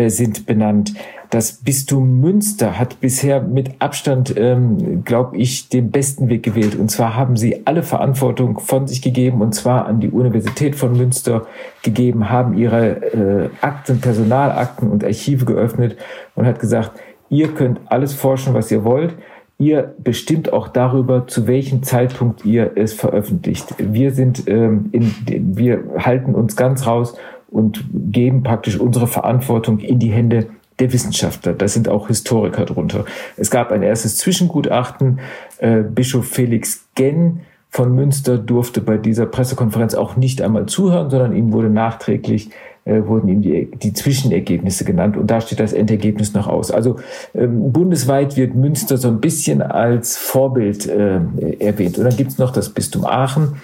sind 0.07 0.45
benannt. 0.45 0.93
Das 1.29 1.51
Bistum 1.51 2.19
Münster 2.21 2.79
hat 2.79 3.01
bisher 3.01 3.39
mit 3.39 3.73
Abstand, 3.77 4.33
ähm, 4.35 5.03
glaube 5.03 5.37
ich, 5.37 5.69
den 5.69 5.91
besten 5.91 6.27
Weg 6.27 6.41
gewählt. 6.41 6.75
Und 6.75 6.89
zwar 6.89 7.15
haben 7.15 7.37
sie 7.37 7.67
alle 7.67 7.83
Verantwortung 7.83 8.59
von 8.59 8.87
sich 8.87 9.03
gegeben, 9.03 9.41
und 9.41 9.53
zwar 9.53 9.85
an 9.85 9.99
die 9.99 10.09
Universität 10.09 10.75
von 10.75 10.97
Münster 10.97 11.45
gegeben, 11.83 12.29
haben 12.29 12.57
ihre 12.57 12.87
äh, 12.87 13.49
Akten, 13.61 14.01
Personalakten 14.01 14.89
und 14.89 15.03
Archive 15.03 15.45
geöffnet 15.45 15.97
und 16.35 16.45
hat 16.45 16.59
gesagt, 16.59 16.91
ihr 17.29 17.49
könnt 17.49 17.79
alles 17.85 18.13
forschen, 18.13 18.53
was 18.53 18.71
ihr 18.71 18.83
wollt. 18.83 19.15
Ihr 19.57 19.93
bestimmt 19.97 20.53
auch 20.53 20.69
darüber, 20.69 21.27
zu 21.27 21.45
welchem 21.45 21.83
Zeitpunkt 21.83 22.45
ihr 22.45 22.71
es 22.75 22.93
veröffentlicht. 22.93 23.75
Wir 23.77 24.11
sind, 24.11 24.47
ähm, 24.47 24.89
in, 24.93 25.13
wir 25.57 25.83
halten 25.97 26.33
uns 26.33 26.55
ganz 26.55 26.87
raus 26.87 27.15
und 27.49 27.83
geben 27.93 28.43
praktisch 28.43 28.79
unsere 28.79 29.07
Verantwortung 29.07 29.79
in 29.79 29.99
die 29.99 30.11
Hände 30.11 30.47
der 30.79 30.93
Wissenschaftler. 30.93 31.53
Da 31.53 31.67
sind 31.67 31.89
auch 31.89 32.07
Historiker 32.07 32.65
drunter. 32.65 33.05
Es 33.35 33.51
gab 33.51 33.71
ein 33.71 33.83
erstes 33.83 34.17
Zwischengutachten. 34.17 35.19
Äh, 35.57 35.81
Bischof 35.81 36.25
Felix 36.27 36.87
Genn 36.95 37.41
von 37.69 37.93
Münster 37.93 38.37
durfte 38.37 38.81
bei 38.81 38.97
dieser 38.97 39.25
Pressekonferenz 39.25 39.93
auch 39.93 40.15
nicht 40.15 40.41
einmal 40.41 40.65
zuhören, 40.65 41.09
sondern 41.09 41.35
ihm 41.35 41.53
wurde 41.53 41.69
nachträglich 41.69 42.49
äh, 42.85 43.05
wurden 43.05 43.27
ihm 43.27 43.41
die, 43.41 43.69
die 43.71 43.93
Zwischenergebnisse 43.93 44.85
genannt 44.85 45.17
und 45.17 45.29
da 45.29 45.41
steht 45.41 45.59
das 45.59 45.73
Endergebnis 45.73 46.33
noch 46.33 46.47
aus. 46.47 46.71
Also 46.71 46.95
ähm, 47.35 47.71
bundesweit 47.71 48.35
wird 48.37 48.55
Münster 48.55 48.97
so 48.97 49.09
ein 49.09 49.19
bisschen 49.19 49.61
als 49.61 50.17
Vorbild 50.17 50.87
äh, 50.87 51.19
erwähnt. 51.59 51.97
Und 51.97 52.05
dann 52.05 52.17
gibt's 52.17 52.37
noch 52.37 52.51
das 52.51 52.69
Bistum 52.69 53.05
Aachen. 53.05 53.57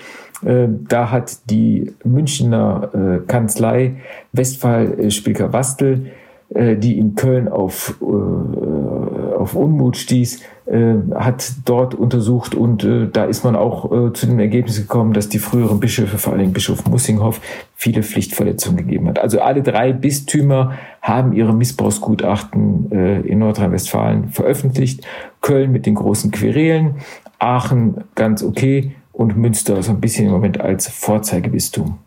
Äh, 0.44 0.68
da 0.88 1.12
hat 1.12 1.50
die 1.50 1.94
Münchner 2.04 2.90
äh, 2.94 3.26
Kanzlei 3.26 3.96
Westphal 4.34 5.00
äh, 5.00 5.10
äh, 6.54 6.76
die 6.76 7.00
in 7.00 7.16
Köln 7.16 7.48
auf, 7.48 7.96
äh, 8.02 8.06
auf 9.46 9.56
Unmut 9.56 9.96
stieß, 9.96 10.42
äh, 10.66 10.96
hat 11.14 11.54
dort 11.64 11.96
untersucht 11.96 12.54
und 12.54 12.86
da 13.14 13.26
ist 13.26 13.44
man 13.44 13.56
auch 13.56 14.12
zu 14.14 14.26
dem 14.26 14.40
Ergebnis 14.40 14.78
gekommen, 14.78 15.14
dass 15.14 15.30
die 15.30 15.40
früheren 15.40 15.80
Bischöfe, 15.80 16.18
vor 16.18 16.34
allem 16.34 16.52
Bischof 16.52 16.86
Mussinghoff, 16.86 17.40
viele 17.76 18.04
Pflichtverletzungen 18.04 18.78
gegeben 18.78 19.08
hat. 19.08 19.20
Also 19.20 19.40
alle 19.40 19.62
drei 19.62 19.94
Bistümer 19.94 20.74
haben 21.02 21.34
ihre 21.34 21.54
Missbrauchsgutachten 21.54 22.92
in 23.26 23.40
Nordrhein-Westfalen 23.40 24.30
veröffentlicht. 24.30 25.06
Köln 25.42 25.72
mit 25.72 25.86
den 25.86 25.96
großen 25.96 26.32
Querelen, 26.32 26.96
Aachen 27.40 28.04
ganz 28.16 28.44
okay 28.44 28.96
und 29.14 29.38
Münster 29.38 29.82
so 29.82 29.92
ein 29.92 30.02
bisschen 30.02 30.26
im 30.26 30.32
Moment 30.32 30.60
als 30.60 30.88
Vorzeigebistum. 30.88 31.98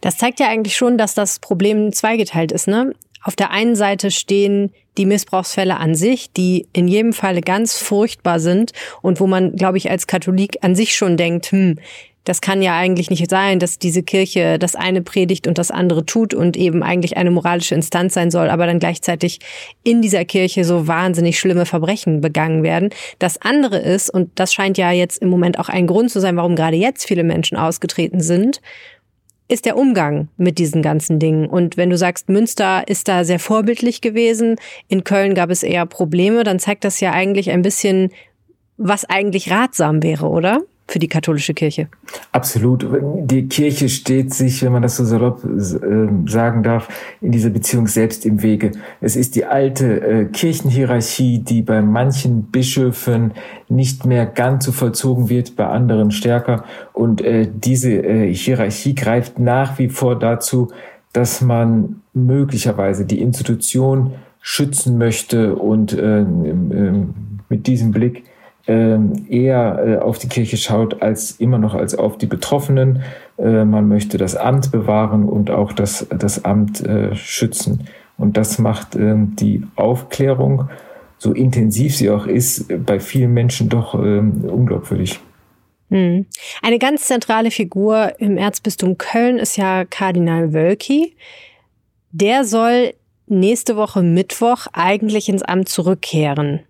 Das 0.00 0.16
zeigt 0.16 0.40
ja 0.40 0.48
eigentlich 0.48 0.76
schon, 0.76 0.98
dass 0.98 1.14
das 1.14 1.38
Problem 1.38 1.92
zweigeteilt 1.92 2.52
ist. 2.52 2.68
Ne? 2.68 2.94
Auf 3.24 3.36
der 3.36 3.50
einen 3.50 3.74
Seite 3.74 4.10
stehen 4.10 4.70
die 4.98 5.06
Missbrauchsfälle 5.06 5.78
an 5.78 5.94
sich, 5.94 6.30
die 6.32 6.68
in 6.72 6.86
jedem 6.86 7.14
Falle 7.14 7.40
ganz 7.40 7.76
furchtbar 7.78 8.38
sind 8.38 8.72
und 9.02 9.18
wo 9.18 9.26
man, 9.26 9.56
glaube 9.56 9.78
ich, 9.78 9.90
als 9.90 10.06
Katholik 10.06 10.58
an 10.60 10.76
sich 10.76 10.94
schon 10.94 11.16
denkt, 11.16 11.46
hm, 11.46 11.78
das 12.24 12.40
kann 12.40 12.62
ja 12.62 12.76
eigentlich 12.76 13.10
nicht 13.10 13.28
sein, 13.28 13.58
dass 13.58 13.78
diese 13.78 14.02
Kirche 14.02 14.58
das 14.58 14.74
eine 14.74 15.02
predigt 15.02 15.46
und 15.46 15.58
das 15.58 15.70
andere 15.70 16.06
tut 16.06 16.32
und 16.32 16.56
eben 16.56 16.82
eigentlich 16.82 17.16
eine 17.16 17.30
moralische 17.30 17.74
Instanz 17.74 18.14
sein 18.14 18.30
soll, 18.30 18.48
aber 18.48 18.66
dann 18.66 18.78
gleichzeitig 18.78 19.40
in 19.82 20.00
dieser 20.00 20.24
Kirche 20.24 20.64
so 20.64 20.86
wahnsinnig 20.86 21.38
schlimme 21.38 21.66
Verbrechen 21.66 22.22
begangen 22.22 22.62
werden. 22.62 22.90
Das 23.18 23.40
andere 23.40 23.78
ist, 23.78 24.08
und 24.08 24.30
das 24.36 24.54
scheint 24.54 24.78
ja 24.78 24.90
jetzt 24.90 25.20
im 25.20 25.28
Moment 25.28 25.58
auch 25.58 25.68
ein 25.68 25.86
Grund 25.86 26.10
zu 26.10 26.20
sein, 26.20 26.36
warum 26.36 26.56
gerade 26.56 26.76
jetzt 26.76 27.06
viele 27.06 27.24
Menschen 27.24 27.58
ausgetreten 27.58 28.20
sind, 28.20 28.62
ist 29.48 29.66
der 29.66 29.76
Umgang 29.76 30.28
mit 30.36 30.58
diesen 30.58 30.82
ganzen 30.82 31.18
Dingen. 31.18 31.46
Und 31.46 31.76
wenn 31.76 31.90
du 31.90 31.98
sagst, 31.98 32.28
Münster 32.28 32.88
ist 32.88 33.08
da 33.08 33.24
sehr 33.24 33.38
vorbildlich 33.38 34.00
gewesen, 34.00 34.56
in 34.88 35.04
Köln 35.04 35.34
gab 35.34 35.50
es 35.50 35.62
eher 35.62 35.86
Probleme, 35.86 36.44
dann 36.44 36.58
zeigt 36.58 36.84
das 36.84 37.00
ja 37.00 37.12
eigentlich 37.12 37.50
ein 37.50 37.62
bisschen, 37.62 38.10
was 38.76 39.04
eigentlich 39.04 39.50
ratsam 39.50 40.02
wäre, 40.02 40.28
oder? 40.28 40.62
Für 40.86 40.98
die 40.98 41.08
katholische 41.08 41.54
Kirche. 41.54 41.88
Absolut. 42.32 42.86
Die 43.24 43.48
Kirche 43.48 43.88
steht 43.88 44.34
sich, 44.34 44.62
wenn 44.62 44.72
man 44.72 44.82
das 44.82 44.96
so 44.96 45.04
salopp 45.04 45.42
äh, 45.44 46.28
sagen 46.28 46.62
darf, 46.62 46.88
in 47.20 47.32
dieser 47.32 47.50
Beziehung 47.50 47.86
selbst 47.86 48.26
im 48.26 48.42
Wege. 48.42 48.72
Es 49.00 49.16
ist 49.16 49.34
die 49.34 49.46
alte 49.46 50.00
äh, 50.00 50.24
Kirchenhierarchie, 50.26 51.38
die 51.38 51.62
bei 51.62 51.80
manchen 51.80 52.44
Bischöfen 52.44 53.32
nicht 53.68 54.04
mehr 54.04 54.26
ganz 54.26 54.66
so 54.66 54.72
vollzogen 54.72 55.30
wird, 55.30 55.56
bei 55.56 55.66
anderen 55.66 56.10
stärker. 56.10 56.64
Und 56.92 57.22
äh, 57.22 57.48
diese 57.52 58.02
Hierarchie 58.02 58.94
greift 58.94 59.38
nach 59.38 59.78
wie 59.78 59.88
vor 59.88 60.18
dazu, 60.18 60.68
dass 61.12 61.40
man 61.40 62.02
möglicherweise 62.12 63.06
die 63.06 63.20
Institution 63.20 64.12
schützen 64.40 64.98
möchte 64.98 65.54
und 65.54 65.94
äh, 65.94 66.20
äh, 66.20 66.24
mit 67.48 67.66
diesem 67.66 67.92
Blick 67.92 68.18
äh, 68.18 68.33
eher 68.66 69.84
äh, 69.86 69.96
auf 69.98 70.18
die 70.18 70.28
Kirche 70.28 70.56
schaut 70.56 71.02
als 71.02 71.32
immer 71.32 71.58
noch 71.58 71.74
als 71.74 71.94
auf 71.94 72.16
die 72.16 72.26
Betroffenen. 72.26 73.02
Äh, 73.38 73.64
man 73.64 73.88
möchte 73.88 74.16
das 74.16 74.36
Amt 74.36 74.72
bewahren 74.72 75.28
und 75.28 75.50
auch 75.50 75.72
das, 75.72 76.06
das 76.10 76.44
Amt 76.44 76.80
äh, 76.86 77.14
schützen. 77.14 77.88
Und 78.16 78.36
das 78.36 78.58
macht 78.58 78.94
ähm, 78.96 79.36
die 79.36 79.66
Aufklärung, 79.76 80.68
so 81.18 81.32
intensiv 81.32 81.96
sie 81.96 82.10
auch 82.10 82.26
ist, 82.26 82.66
bei 82.86 83.00
vielen 83.00 83.32
Menschen 83.34 83.68
doch 83.68 83.94
ähm, 83.94 84.44
unglaubwürdig. 84.44 85.20
Hm. 85.90 86.26
Eine 86.62 86.78
ganz 86.78 87.06
zentrale 87.06 87.50
Figur 87.50 88.14
im 88.18 88.36
Erzbistum 88.36 88.98
Köln 88.98 89.38
ist 89.38 89.56
ja 89.56 89.84
Kardinal 89.84 90.52
Wölki. 90.52 91.16
Der 92.12 92.44
soll 92.44 92.94
nächste 93.26 93.76
Woche 93.76 94.02
Mittwoch 94.02 94.66
eigentlich 94.72 95.28
ins 95.28 95.42
Amt 95.42 95.68
zurückkehren. 95.68 96.60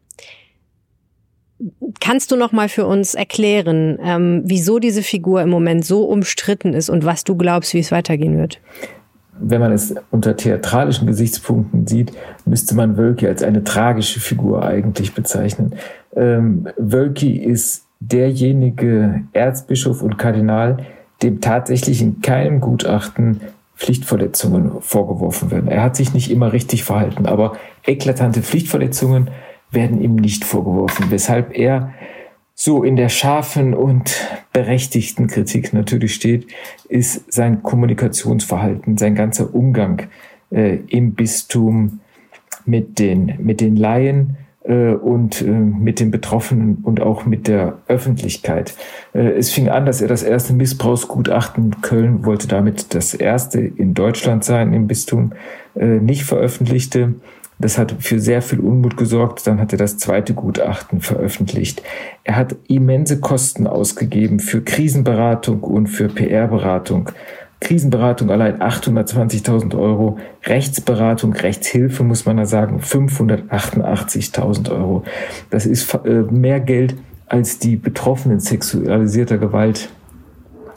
Kannst 2.01 2.33
du 2.33 2.37
noch 2.37 2.53
mal 2.53 2.69
für 2.69 2.87
uns 2.87 3.15
erklären, 3.15 3.99
ähm, 4.03 4.43
wieso 4.45 4.79
diese 4.79 5.03
Figur 5.03 5.41
im 5.41 5.51
Moment 5.51 5.85
so 5.85 6.05
umstritten 6.05 6.75
ist 6.75 6.91
und 6.91 7.05
was 7.05 7.25
du 7.25 7.37
glaubst, 7.37 7.75
wie 7.75 7.79
es 7.79 7.93
weitergehen 7.93 8.37
wird? 8.37 8.61
Wenn 9.39 9.61
man 9.61 9.73
es 9.73 9.95
unter 10.11 10.37
theatralischen 10.37 11.07
Gesichtspunkten 11.07 11.87
sieht, 11.87 12.13
müsste 12.45 12.75
man 12.75 12.97
Wölki 12.97 13.27
als 13.27 13.43
eine 13.43 13.65
tragische 13.65 14.21
Figur 14.21 14.65
eigentlich 14.65 15.15
bezeichnen. 15.15 15.75
Ähm, 16.15 16.69
Wölki 16.77 17.37
ist 17.37 17.87
derjenige 18.01 19.23
Erzbischof 19.33 20.03
und 20.03 20.19
Kardinal, 20.19 20.79
dem 21.23 21.41
tatsächlich 21.41 22.03
in 22.03 22.21
keinem 22.21 22.61
Gutachten 22.61 23.41
Pflichtverletzungen 23.77 24.81
vorgeworfen 24.81 25.51
werden. 25.51 25.69
Er 25.69 25.83
hat 25.83 25.97
sich 25.97 26.15
nicht 26.15 26.31
immer 26.31 26.53
richtig 26.53 26.85
verhalten, 26.85 27.27
aber 27.27 27.57
eklatante 27.85 28.43
Pflichtverletzungen 28.43 29.31
werden 29.75 30.01
ihm 30.01 30.17
nicht 30.17 30.45
vorgeworfen, 30.45 31.07
weshalb 31.11 31.57
er 31.57 31.93
so 32.55 32.85
in 32.85 32.97
der 32.97 33.09
scharfen 33.09 33.75
und 33.75 34.15
berechtigten 34.53 35.27
Kritik 35.27 35.73
natürlich 35.73 36.15
steht, 36.15 36.47
ist 36.89 37.33
sein 37.33 37.63
Kommunikationsverhalten, 37.63 38.97
sein 38.97 39.15
ganzer 39.15 39.55
Umgang 39.55 40.05
äh, 40.51 40.77
im 40.89 41.15
Bistum 41.15 42.01
mit 42.65 42.99
den, 42.99 43.35
mit 43.41 43.61
den 43.61 43.77
Laien, 43.77 44.37
äh, 44.65 44.95
und 44.95 45.43
äh, 45.43 45.51
mit 45.51 46.01
den 46.01 46.11
Betroffenen 46.11 46.79
und 46.85 47.03
auch 47.03 47.27
mit 47.27 47.49
der 47.49 47.83
Öffentlichkeit. 47.87 48.75
Äh, 49.13 49.33
es 49.33 49.51
fing 49.51 49.69
an, 49.69 49.85
dass 49.85 50.01
er 50.01 50.09
das 50.09 50.23
erste 50.23 50.55
Missbrauchsgutachten 50.55 51.83
Köln 51.83 52.25
wollte 52.25 52.49
damit 52.49 52.95
das 52.95 53.13
erste 53.13 53.61
in 53.61 53.93
Deutschland 53.93 54.43
sein 54.43 54.73
im 54.73 54.87
Bistum 54.87 55.33
nicht 55.75 56.23
veröffentlichte. 56.23 57.15
Das 57.59 57.79
hat 57.79 57.95
für 58.01 58.19
sehr 58.19 58.43
viel 58.43 58.61
Unmut 58.61 58.97
gesorgt. 58.97 59.47
Dann 59.47 59.61
hat 59.61 59.73
er 59.73 59.79
das 59.79 59.97
zweite 59.97 60.35
Gutachten 60.35 61.01
veröffentlicht. 61.01 61.83
Er 62.25 62.37
hat 62.37 62.57
immense 62.69 63.21
Kosten 63.21 63.67
ausgegeben 63.67 64.41
für 64.41 64.63
Krisenberatung 64.63 65.63
und 65.63 65.87
für 65.87 66.09
PR-Beratung. 66.09 67.11
Krisenberatung 67.61 68.31
allein 68.31 68.61
820.000 68.61 69.79
Euro, 69.79 70.19
Rechtsberatung, 70.45 71.33
Rechtshilfe 71.33 72.05
muss 72.05 72.27
man 72.27 72.37
da 72.37 72.45
sagen, 72.45 72.81
588.000 72.81 74.71
Euro. 74.71 75.05
Das 75.51 75.65
ist 75.65 75.95
äh, 76.05 76.23
mehr 76.31 76.61
Geld, 76.61 76.95
als 77.27 77.59
die 77.59 77.77
Betroffenen 77.77 78.41
sexualisierter 78.41 79.39
Gewalt 79.39 79.89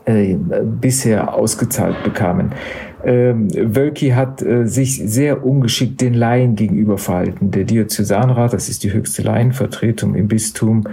äh, 0.06 0.36
bisher 0.64 1.34
ausgezahlt 1.34 2.02
bekamen. 2.04 2.54
Ähm, 3.08 3.50
Wölki 3.76 4.10
hat 4.10 4.44
äh, 4.44 4.68
sich 4.68 4.98
sehr 4.98 5.44
ungeschickt 5.44 6.02
den 6.02 6.14
Laien 6.14 6.56
gegenüber 6.56 7.00
verhalten. 7.00 7.50
Der 7.50 7.64
Diözesanrat, 7.64 8.54
das 8.54 8.70
ist 8.70 8.84
die 8.84 8.94
höchste 8.94 9.24
Laienvertretung 9.24 10.14
im 10.14 10.28
Bistum, 10.28 10.84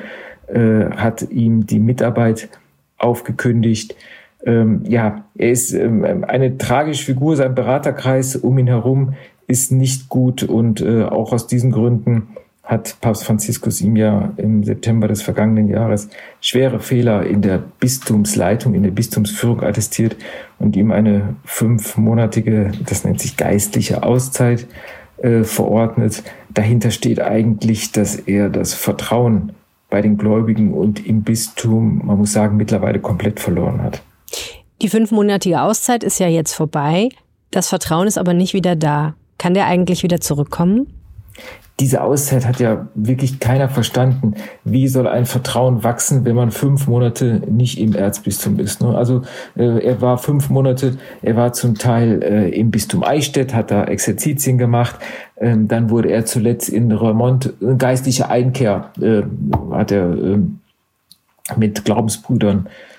äh, 0.47 0.87
hat 0.91 1.31
ihm 1.31 1.67
die 1.67 1.81
Mitarbeit 1.81 2.49
aufgekündigt 2.97 3.95
ähm, 4.47 4.83
ja, 4.87 5.25
er 5.37 5.51
ist 5.51 5.73
ähm, 5.73 6.25
eine 6.27 6.59
tragische 6.59 7.05
Figur. 7.05 7.37
Sein 7.37 7.55
Beraterkreis 7.55 8.37
um 8.37 8.59
ihn 8.59 8.67
herum 8.67 9.15
ist 9.47 9.73
nicht 9.73 10.09
gut 10.09 10.43
und 10.43 10.81
äh, 10.81 11.05
auch 11.05 11.33
aus 11.33 11.47
diesen 11.47 11.71
Gründen 11.71 12.29
hat 12.65 12.97
Papst 13.03 13.25
Franziskus 13.25 13.83
ihm 13.83 13.95
ja 13.95 14.33
im 14.39 14.65
September 14.65 15.07
des 15.07 15.21
vergangenen 15.21 15.69
Jahres 15.69 16.09
schwere 16.41 16.81
Fehler 16.81 17.27
in 17.27 17.43
der 17.43 17.59
Bistumsleitung, 17.59 18.75
in 18.75 18.83
der 18.83 18.91
Bistumsführung 18.91 19.63
attestiert 19.63 20.17
und 20.59 20.75
ihm 20.75 20.91
eine 20.91 21.37
fünfmonatige, 21.45 22.73
das 22.87 23.05
nennt 23.05 23.21
sich 23.21 23.37
geistliche 23.37 24.03
Auszeit 24.03 24.67
äh, 25.19 25.45
verordnet. 25.45 26.23
Dahinter 26.55 26.91
steht 26.91 27.21
eigentlich, 27.21 27.93
dass 27.93 28.17
er 28.17 28.49
das 28.49 28.73
Vertrauen 28.73 29.53
bei 29.91 30.01
den 30.01 30.17
Gläubigen 30.17 30.73
und 30.73 31.07
im 31.07 31.23
Bistum, 31.23 32.01
man 32.07 32.17
muss 32.17 32.33
sagen, 32.33 32.57
mittlerweile 32.57 32.99
komplett 32.99 33.41
verloren 33.41 33.83
hat. 33.83 34.03
Die 34.81 34.89
fünfmonatige 34.89 35.61
Auszeit 35.61 36.03
ist 36.03 36.19
ja 36.19 36.29
jetzt 36.29 36.55
vorbei. 36.55 37.11
Das 37.51 37.69
Vertrauen 37.69 38.09
ist 38.09 38.19
aber 38.19 38.33
nicht 38.33 38.55
wieder 38.55 38.75
da. 38.75 39.15
Kann 39.37 39.55
der 39.55 39.67
eigentlich 39.67 40.03
wieder 40.03 40.21
zurückkommen? 40.21 40.94
Diese 41.81 42.03
Auszeit 42.03 42.47
hat 42.47 42.61
ja 42.61 42.87
wirklich 42.95 43.41
keiner 43.41 43.69
verstanden. 43.69 44.35
Wie 44.63 44.87
soll 44.87 45.09
ein 45.09 45.27
Vertrauen 45.27 45.83
wachsen, 45.83 46.25
wenn 46.25 46.37
man 46.37 46.53
fünf 46.53 46.87
Monate 46.87 47.43
nicht 47.51 47.81
im 47.81 47.97
Erzbistum 47.97 48.61
ist? 48.61 48.81
Ne? 48.81 48.97
Also 48.97 49.23
äh, 49.57 49.85
er 49.85 50.01
war 50.01 50.19
fünf 50.19 50.51
Monate, 50.51 50.97
er 51.21 51.35
war 51.35 51.53
zum 51.53 51.75
Teil 51.75 52.23
äh, 52.23 52.49
im 52.51 52.71
Bistum 52.71 53.03
Eichstätt, 53.03 53.55
hat 53.55 53.73
da 53.73 53.85
Exerzitien 53.85 54.57
gemacht. 54.57 54.97
Ähm, 55.37 55.67
dann 55.67 55.91
wurde 55.91 56.11
er 56.11 56.25
zuletzt 56.27 56.69
in 56.69 56.93
Reumont 56.93 57.53
geistliche 57.77 58.29
Einkehr, 58.29 58.93
äh, 59.01 59.23
hat 59.73 59.91
er 59.91 60.05
ähm, 60.05 60.61
mit 61.57 61.85
Glaubensbrüdern 61.85 62.67
äh, 62.67 62.94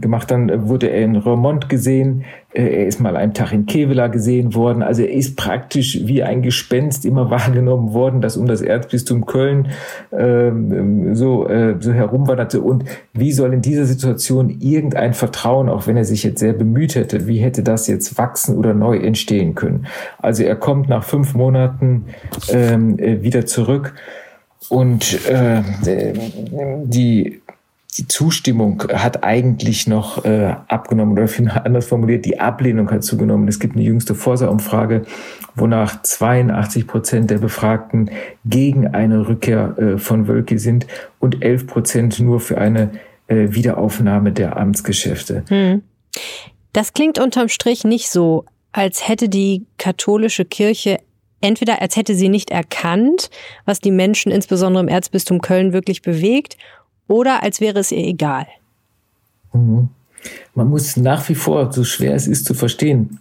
gemacht. 0.00 0.30
Dann 0.30 0.68
wurde 0.68 0.88
er 0.88 1.04
in 1.04 1.16
Romont 1.16 1.68
gesehen. 1.68 2.24
Äh, 2.52 2.62
er 2.62 2.86
ist 2.86 3.00
mal 3.00 3.16
einen 3.16 3.34
Tag 3.34 3.52
in 3.52 3.66
Kevela 3.66 4.08
gesehen 4.08 4.54
worden. 4.54 4.82
Also 4.82 5.02
er 5.02 5.12
ist 5.12 5.36
praktisch 5.36 6.00
wie 6.04 6.22
ein 6.22 6.42
Gespenst 6.42 7.04
immer 7.04 7.30
wahrgenommen 7.30 7.92
worden, 7.92 8.20
das 8.20 8.36
um 8.36 8.46
das 8.46 8.60
Erzbistum 8.60 9.26
Köln 9.26 9.68
ähm, 10.12 11.14
so, 11.14 11.48
äh, 11.48 11.76
so 11.78 11.92
herumwanderte. 11.92 12.60
Und 12.60 12.84
wie 13.12 13.32
soll 13.32 13.54
in 13.54 13.62
dieser 13.62 13.84
Situation 13.84 14.56
irgendein 14.60 15.14
Vertrauen, 15.14 15.68
auch 15.68 15.86
wenn 15.86 15.96
er 15.96 16.04
sich 16.04 16.24
jetzt 16.24 16.40
sehr 16.40 16.52
bemüht 16.52 16.94
hätte, 16.94 17.26
wie 17.26 17.38
hätte 17.38 17.62
das 17.62 17.86
jetzt 17.86 18.18
wachsen 18.18 18.56
oder 18.56 18.74
neu 18.74 18.96
entstehen 18.96 19.54
können? 19.54 19.86
Also 20.18 20.42
er 20.42 20.56
kommt 20.56 20.88
nach 20.88 21.04
fünf 21.04 21.34
Monaten 21.34 22.06
ähm, 22.50 22.98
wieder 22.98 23.46
zurück. 23.46 23.94
Und 24.68 25.26
äh, 25.26 25.62
die 26.84 27.40
die 27.98 28.06
Zustimmung 28.06 28.82
hat 28.92 29.24
eigentlich 29.24 29.86
noch 29.86 30.24
äh, 30.24 30.54
abgenommen 30.68 31.12
oder 31.12 31.28
anders 31.64 31.86
formuliert, 31.86 32.24
die 32.24 32.38
Ablehnung 32.38 32.90
hat 32.90 33.04
zugenommen. 33.04 33.48
Es 33.48 33.58
gibt 33.58 33.74
eine 33.74 33.84
jüngste 33.84 34.14
Forsa-Umfrage, 34.14 35.04
wonach 35.54 36.02
82 36.02 36.86
Prozent 36.86 37.30
der 37.30 37.38
Befragten 37.38 38.10
gegen 38.44 38.88
eine 38.88 39.28
Rückkehr 39.28 39.76
äh, 39.78 39.98
von 39.98 40.28
Wölki 40.28 40.58
sind 40.58 40.86
und 41.18 41.42
11 41.42 41.66
Prozent 41.66 42.20
nur 42.20 42.40
für 42.40 42.58
eine 42.58 42.92
äh, 43.26 43.48
Wiederaufnahme 43.50 44.32
der 44.32 44.56
Amtsgeschäfte. 44.56 45.44
Hm. 45.48 45.82
Das 46.72 46.92
klingt 46.92 47.18
unterm 47.18 47.48
Strich 47.48 47.84
nicht 47.84 48.10
so, 48.10 48.44
als 48.72 49.08
hätte 49.08 49.28
die 49.28 49.66
katholische 49.78 50.44
Kirche 50.44 50.98
entweder 51.40 51.80
als 51.80 51.96
hätte 51.96 52.14
sie 52.14 52.28
nicht 52.28 52.50
erkannt, 52.50 53.30
was 53.64 53.80
die 53.80 53.90
Menschen 53.90 54.30
insbesondere 54.30 54.82
im 54.82 54.88
Erzbistum 54.88 55.40
Köln 55.40 55.72
wirklich 55.72 56.02
bewegt, 56.02 56.56
oder 57.10 57.42
als 57.42 57.60
wäre 57.60 57.80
es 57.80 57.92
ihr 57.92 58.06
egal. 58.06 58.46
Mhm. 59.52 59.88
Man 60.54 60.68
muss 60.68 60.96
nach 60.96 61.28
wie 61.28 61.34
vor, 61.34 61.72
so 61.72 61.82
schwer 61.82 62.14
es 62.14 62.26
ist 62.26 62.44
zu 62.44 62.54
verstehen, 62.54 63.18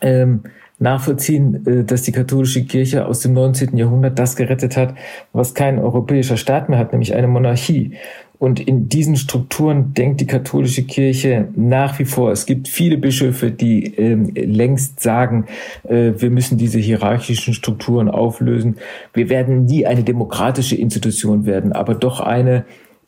ähm, 0.00 0.44
nachvollziehen, 0.78 1.66
äh, 1.66 1.84
dass 1.84 2.02
die 2.02 2.12
katholische 2.12 2.64
Kirche 2.64 3.06
aus 3.06 3.20
dem 3.20 3.32
19. 3.32 3.76
Jahrhundert 3.76 4.18
das 4.18 4.36
gerettet 4.36 4.76
hat, 4.76 4.94
was 5.32 5.54
kein 5.54 5.78
europäischer 5.78 6.36
Staat 6.36 6.68
mehr 6.68 6.78
hat, 6.78 6.92
nämlich 6.92 7.14
eine 7.14 7.26
Monarchie. 7.28 7.96
Und 8.38 8.60
in 8.60 8.88
diesen 8.88 9.16
Strukturen 9.16 9.94
denkt 9.94 10.20
die 10.20 10.26
katholische 10.26 10.82
Kirche 10.82 11.48
nach 11.56 11.98
wie 11.98 12.04
vor. 12.04 12.30
Es 12.30 12.46
gibt 12.46 12.68
viele 12.68 12.98
Bischöfe, 12.98 13.50
die 13.50 13.94
ähm, 13.94 14.32
längst 14.34 15.00
sagen, 15.00 15.46
äh, 15.84 16.12
wir 16.18 16.30
müssen 16.30 16.58
diese 16.58 16.78
hierarchischen 16.78 17.54
Strukturen 17.54 18.08
auflösen. 18.08 18.76
Wir 19.12 19.28
werden 19.28 19.64
nie 19.64 19.86
eine 19.86 20.02
demokratische 20.02 20.76
Institution 20.76 21.46
werden, 21.46 21.72
aber 21.72 21.94
doch 21.94 22.20
eine, 22.20 22.64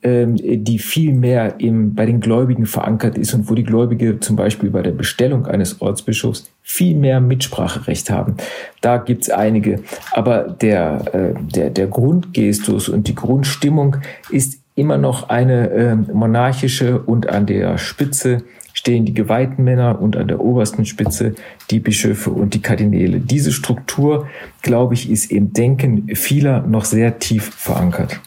die 0.07 0.79
viel 0.79 1.13
mehr 1.13 1.57
im, 1.59 1.95
bei 1.95 2.07
den 2.07 2.21
Gläubigen 2.21 2.67
verankert 2.67 3.19
ist 3.19 3.35
und 3.35 3.51
wo 3.51 3.55
die 3.55 3.65
Gläubige 3.65 4.21
zum 4.21 4.37
Beispiel 4.37 4.71
bei 4.71 4.83
der 4.83 4.93
Bestellung 4.93 5.47
eines 5.47 5.81
Ortsbischofs 5.81 6.51
viel 6.63 6.97
mehr 6.97 7.21
Mitspracherecht 7.21 8.11
haben. 8.11 8.37
Da 8.81 8.99
gibt's 8.99 9.31
einige. 9.31 9.81
Aber 10.13 10.43
der, 10.43 11.15
äh, 11.15 11.35
der, 11.55 11.71
der 11.71 11.87
Grundgestus 11.89 12.89
und 12.89 13.09
die 13.09 13.15
Grundstimmung 13.15 13.97
ist 14.31 14.61
immer 14.77 14.99
noch 14.99 15.29
eine 15.29 15.71
äh, 15.71 15.97
monarchische 15.97 17.01
und 17.01 17.29
an 17.29 17.47
der 17.47 17.79
Spitze 17.79 18.45
stehen 18.75 19.07
die 19.07 19.15
geweihten 19.15 19.65
Männer 19.65 20.01
und 20.01 20.17
an 20.17 20.29
der 20.29 20.39
obersten 20.39 20.85
Spitze 20.85 21.35
die 21.71 21.81
Bischöfe 21.81 22.31
und 22.31 22.53
die 22.53 22.61
Kardinäle. 22.61 23.21
Diese 23.21 23.51
Struktur, 23.51 24.29
glaube 24.61 24.95
ich, 24.95 25.11
ist 25.11 25.33
im 25.33 25.55
Denken 25.55 26.15
vieler 26.15 26.61
noch 26.61 26.85
sehr 26.85 27.19
tief 27.19 27.55
verankert. 27.55 28.21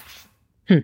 Hm. 0.66 0.84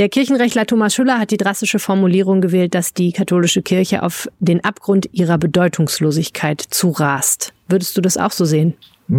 Der 0.00 0.08
Kirchenrechtler 0.08 0.64
Thomas 0.64 0.94
Schüller 0.94 1.18
hat 1.18 1.30
die 1.30 1.36
drastische 1.36 1.78
Formulierung 1.78 2.40
gewählt, 2.40 2.74
dass 2.74 2.94
die 2.94 3.12
katholische 3.12 3.60
Kirche 3.60 4.02
auf 4.02 4.30
den 4.38 4.64
Abgrund 4.64 5.10
ihrer 5.12 5.36
Bedeutungslosigkeit 5.36 6.58
zurast. 6.58 7.52
Würdest 7.68 7.98
du 7.98 8.00
das 8.00 8.16
auch 8.16 8.30
so 8.30 8.46
sehen? 8.46 8.72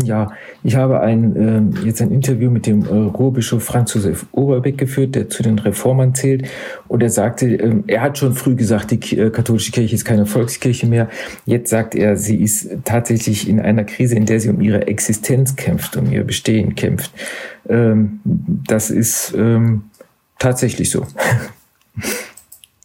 Ja, 0.03 0.31
ich 0.63 0.75
habe 0.77 1.01
ein, 1.01 1.35
äh, 1.35 1.85
jetzt 1.85 2.01
ein 2.01 2.09
Interview 2.09 2.49
mit 2.49 2.65
dem 2.65 2.83
äh, 2.85 2.89
Ruhrbischof 2.89 3.63
Franz 3.63 3.93
Josef 3.93 4.25
Oberbeck 4.31 4.77
geführt, 4.79 5.13
der 5.13 5.29
zu 5.29 5.43
den 5.43 5.59
Reformern 5.59 6.15
zählt. 6.15 6.47
Und 6.87 7.03
er 7.03 7.11
sagte, 7.11 7.45
äh, 7.45 7.75
er 7.85 8.01
hat 8.01 8.17
schon 8.17 8.33
früh 8.33 8.55
gesagt, 8.55 8.89
die 8.89 9.17
äh, 9.19 9.29
katholische 9.29 9.71
Kirche 9.71 9.93
ist 9.93 10.05
keine 10.05 10.25
Volkskirche 10.25 10.87
mehr. 10.87 11.09
Jetzt 11.45 11.69
sagt 11.69 11.93
er, 11.93 12.17
sie 12.17 12.37
ist 12.37 12.69
tatsächlich 12.85 13.47
in 13.47 13.59
einer 13.59 13.83
Krise, 13.83 14.15
in 14.15 14.25
der 14.25 14.39
sie 14.39 14.49
um 14.49 14.61
ihre 14.61 14.87
Existenz 14.87 15.55
kämpft, 15.55 15.95
um 15.95 16.11
ihr 16.11 16.23
Bestehen 16.23 16.73
kämpft. 16.73 17.11
Ähm, 17.69 18.21
das 18.23 18.89
ist 18.89 19.35
ähm, 19.37 19.83
tatsächlich 20.41 20.89
so. 20.89 21.06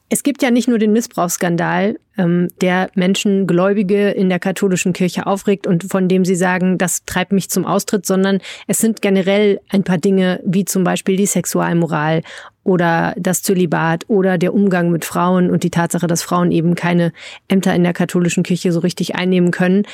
Es 0.09 0.23
gibt 0.23 0.41
ja 0.41 0.53
nicht 0.53 0.69
nur 0.69 0.79
den 0.79 0.93
Missbrauchsskandal, 0.93 1.99
ähm, 2.17 2.49
der 2.61 2.91
Menschen, 2.95 3.49
Gläubige 3.49 4.11
in 4.11 4.29
der 4.29 4.39
katholischen 4.39 4.93
Kirche 4.93 5.27
aufregt 5.27 5.67
und 5.67 5.85
von 5.91 6.07
dem 6.07 6.25
sie 6.25 6.37
sagen, 6.37 6.79
das 6.79 7.05
treibt 7.07 7.33
mich 7.33 7.51
zum 7.51 7.65
Austritt, 7.65 8.07
sondern 8.07 8.39
es 8.69 8.79
sind 8.79 9.03
generell 9.03 9.61
ein 9.69 9.83
paar 9.83 9.99
Dinge, 9.99 10.41
wie 10.45 10.65
zum 10.65 10.85
Beispiel 10.85 11.17
die 11.17 11.27
Sexualmoral 11.27 12.23
oder 12.63 13.15
das 13.19 13.43
Zölibat 13.43 14.05
oder 14.09 14.39
der 14.39 14.55
Umgang 14.55 14.91
mit 14.91 15.05
Frauen 15.05 15.51
und 15.51 15.65
die 15.65 15.71
Tatsache, 15.71 16.07
dass 16.07 16.23
Frauen 16.23 16.53
eben 16.53 16.77
keine 16.77 17.13
Ämter 17.49 17.75
in 17.75 17.83
der 17.83 17.93
katholischen 17.93 18.45
Kirche 18.45 18.71
so 18.71 18.81
richtig 18.81 19.17
einnehmen 19.17 19.51
können, 19.51 19.87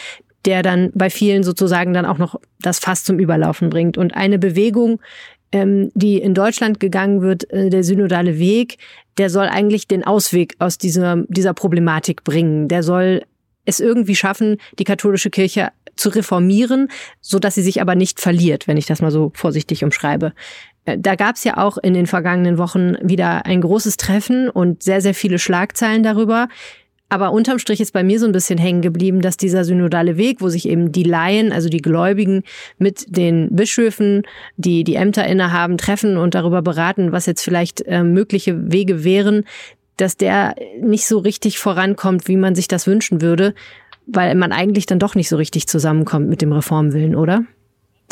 der 0.45 0.63
dann 0.63 0.91
bei 0.95 1.09
vielen 1.09 1.43
sozusagen 1.43 1.95
dann 1.95 2.07
auch 2.07 2.19
noch 2.19 2.39
das 2.61 2.81
Fass 2.81 3.05
zum 3.05 3.19
Überlaufen 3.19 3.71
bringt. 3.71 3.97
Und 3.97 4.15
eine 4.15 4.39
Bewegung, 4.39 5.01
ähm, 5.53 5.91
die 5.95 6.19
in 6.19 6.35
Deutschland 6.35 6.81
gegangen 6.81 7.23
wird, 7.23 7.51
äh, 7.51 7.71
der 7.71 7.85
synodale 7.85 8.39
Weg, 8.39 8.79
der 9.19 9.31
soll 9.31 9.47
eigentlich 9.47 9.87
den 9.87 10.05
Ausweg 10.05 10.57
aus 10.59 10.79
dieser, 10.79 11.25
dieser 11.29 11.55
Problematik 11.55 12.25
bringen. 12.25 12.69
Der 12.69 12.83
soll 12.83 13.23
es 13.65 13.79
irgendwie 13.79 14.17
schaffen, 14.17 14.57
die 14.79 14.85
katholische 14.85 15.31
Kirche 15.31 15.71
zu 15.95 16.09
reformieren, 16.09 16.89
so 17.21 17.39
dass 17.39 17.55
sie 17.55 17.63
sich 17.63 17.81
aber 17.81 17.95
nicht 17.95 18.21
verliert, 18.21 18.67
wenn 18.67 18.77
ich 18.77 18.87
das 18.87 19.03
mal 19.03 19.11
so 19.11 19.31
vorsichtig 19.35 19.85
umschreibe. 19.85 20.33
Äh, 20.85 20.99
da 20.99 21.15
gab 21.15 21.37
es 21.37 21.45
ja 21.45 21.59
auch 21.59 21.79
in 21.79 21.95
den 21.95 22.07
vergangenen 22.07 22.59
Wochen 22.59 22.97
wieder 23.03 23.47
ein 23.47 23.61
großes 23.61 23.97
Treffen 23.99 24.49
und 24.49 24.83
sehr, 24.83 25.01
sehr 25.01 25.15
viele 25.15 25.39
Schlagzeilen 25.39 26.03
darüber. 26.03 26.49
Aber 27.13 27.31
unterm 27.31 27.59
Strich 27.59 27.83
ist 27.83 27.93
bei 27.93 28.03
mir 28.03 28.19
so 28.19 28.25
ein 28.25 28.33
bisschen 28.33 28.59
hängen 28.59 28.81
geblieben, 28.81 29.21
dass 29.21 29.37
dieser 29.37 29.65
synodale 29.65 30.17
Weg, 30.17 30.41
wo 30.41 30.49
sich 30.49 30.67
eben 30.67 30.93
die 30.93 31.03
Laien, 31.03 31.53
also 31.53 31.69
die 31.69 31.83
Gläubigen 31.83 32.43
mit 32.79 33.05
den 33.15 33.55
Bischöfen, 33.55 34.23
die 34.57 34.83
die 34.83 34.95
Ämter 34.95 35.27
innehaben, 35.27 35.77
treffen 35.77 36.17
und 36.17 36.35
darüber 36.35 36.63
beraten, 36.63 37.13
was 37.13 37.27
jetzt 37.27 37.43
vielleicht 37.43 37.83
äh, 37.83 38.03
mögliche 38.03 38.73
Wege 38.73 39.05
wären, 39.05 39.45
dass 39.99 40.17
der 40.17 40.55
nicht 40.81 41.07
so 41.07 41.19
richtig 41.19 41.59
vorankommt, 41.59 42.29
wie 42.29 42.39
man 42.39 42.55
sich 42.55 42.67
das 42.67 42.87
wünschen 42.87 43.21
würde, 43.21 43.53
weil 44.07 44.35
man 44.35 44.51
eigentlich 44.51 44.87
dann 44.87 44.99
doch 44.99 45.15
nicht 45.15 45.29
so 45.29 45.37
richtig 45.37 45.69
zusammenkommt 45.69 46.31
mit 46.31 46.41
dem 46.41 46.51
Reformwillen, 46.51 47.15
oder? 47.15 47.45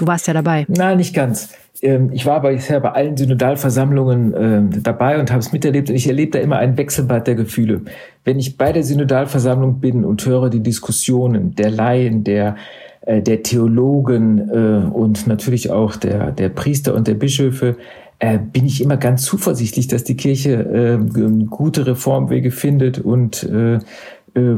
Du 0.00 0.06
warst 0.06 0.26
ja 0.26 0.32
dabei. 0.32 0.64
Nein, 0.66 0.96
nicht 0.96 1.14
ganz. 1.14 1.50
Ähm, 1.82 2.10
ich 2.10 2.24
war 2.24 2.40
bisher 2.40 2.80
bei 2.80 2.92
allen 2.92 3.18
Synodalversammlungen 3.18 4.32
äh, 4.32 4.80
dabei 4.80 5.20
und 5.20 5.30
habe 5.30 5.40
es 5.40 5.52
miterlebt 5.52 5.90
und 5.90 5.94
ich 5.94 6.06
erlebe 6.06 6.32
da 6.32 6.38
immer 6.38 6.56
ein 6.56 6.78
Wechselbad 6.78 7.26
der 7.26 7.34
Gefühle. 7.34 7.82
Wenn 8.24 8.38
ich 8.38 8.56
bei 8.56 8.72
der 8.72 8.82
Synodalversammlung 8.82 9.78
bin 9.78 10.06
und 10.06 10.24
höre 10.24 10.48
die 10.48 10.62
Diskussionen 10.62 11.54
der 11.54 11.70
Laien, 11.70 12.24
der 12.24 12.56
äh, 13.02 13.20
der 13.20 13.42
Theologen 13.42 14.48
äh, 14.48 14.88
und 14.90 15.26
natürlich 15.26 15.70
auch 15.70 15.96
der, 15.96 16.32
der 16.32 16.48
Priester 16.48 16.94
und 16.94 17.06
der 17.06 17.14
Bischöfe, 17.14 17.76
äh, 18.20 18.38
bin 18.38 18.64
ich 18.64 18.82
immer 18.82 18.96
ganz 18.96 19.24
zuversichtlich, 19.24 19.88
dass 19.88 20.04
die 20.04 20.16
Kirche 20.16 20.52
äh, 20.52 21.44
gute 21.46 21.86
Reformwege 21.86 22.50
findet 22.50 22.98
und 22.98 23.42
äh, 23.42 23.74
ähm, 23.74 23.80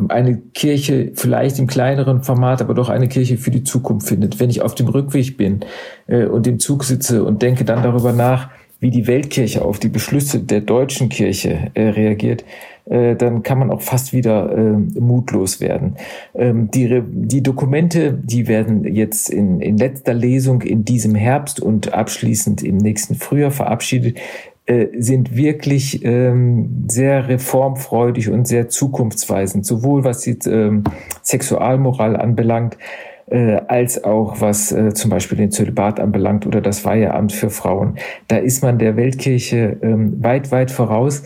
eine 0.09 0.39
Kirche 0.55 1.13
vielleicht 1.15 1.59
im 1.59 1.67
kleineren 1.67 2.23
Format, 2.23 2.61
aber 2.61 2.75
doch 2.75 2.89
eine 2.89 3.09
Kirche 3.09 3.39
für 3.39 3.51
die 3.51 3.65
Zukunft 3.65 4.09
findet. 4.09 4.41
Wenn 4.41 4.51
ich 4.51 4.63
auf 4.63 4.75
dem 4.75 4.89
Rückweg 4.89 5.37
bin 5.37 5.61
äh, 6.07 6.27
und 6.27 6.47
im 6.47 6.59
Zug 6.59 6.85
sitze 6.85 7.25
und 7.25 7.43
denke 7.43 7.65
dann 7.65 7.83
darüber 7.83 8.13
nach, 8.13 8.51
wie 8.83 8.91
die 8.91 9.07
Weltkirche 9.07 9.65
auf 9.65 9.79
die 9.79 9.89
Beschlüsse 9.89 10.41
der 10.41 10.61
deutschen 10.61 11.09
Kirche 11.09 11.71
äh, 11.75 11.91
reagiert, 11.91 12.45
äh, 12.87 13.15
dann 13.15 13.45
kann 13.45 13.61
man 13.61 13.71
auch 13.71 13.81
fast 13.81 14.13
wieder 14.13 14.51
äh, 14.51 14.73
mutlos 14.99 15.61
werden. 15.61 15.95
Ähm, 16.35 16.69
die, 16.73 17.01
die 17.07 17.43
Dokumente, 17.45 18.13
die 18.13 18.49
werden 18.49 18.85
jetzt 18.85 19.31
in, 19.31 19.61
in 19.61 19.79
letzter 19.79 20.15
Lesung 20.15 20.63
in 20.63 20.85
diesem 20.85 21.15
Herbst 21.15 21.61
und 21.61 21.95
abschließend 21.95 22.65
im 22.65 22.77
nächsten 22.77 23.15
Frühjahr 23.15 23.53
verabschiedet. 23.53 24.19
Äh, 24.65 24.89
sind 25.01 25.35
wirklich 25.35 26.05
ähm, 26.05 26.85
sehr 26.87 27.27
reformfreudig 27.27 28.31
und 28.31 28.47
sehr 28.47 28.69
zukunftsweisend, 28.69 29.67
sowohl 29.67 30.05
was 30.05 30.21
die 30.21 30.39
ähm, 30.47 30.85
Sexualmoral 31.21 32.17
anbelangt, 32.17 32.79
äh, 33.27 33.57
als 33.67 34.05
auch 34.05 34.41
was 34.41 34.71
äh, 34.71 34.95
zum 34.95 35.11
Beispiel 35.11 35.37
den 35.37 35.51
Zölibat 35.51 35.99
anbelangt 35.99 36.47
oder 36.47 36.61
das 36.61 36.85
Weiheamt 36.85 37.33
für 37.33 37.51
Frauen. 37.51 37.97
Da 38.29 38.37
ist 38.37 38.63
man 38.63 38.79
der 38.79 38.97
Weltkirche 38.97 39.79
ähm, 39.83 40.23
weit, 40.23 40.53
weit 40.53 40.71
voraus. 40.71 41.25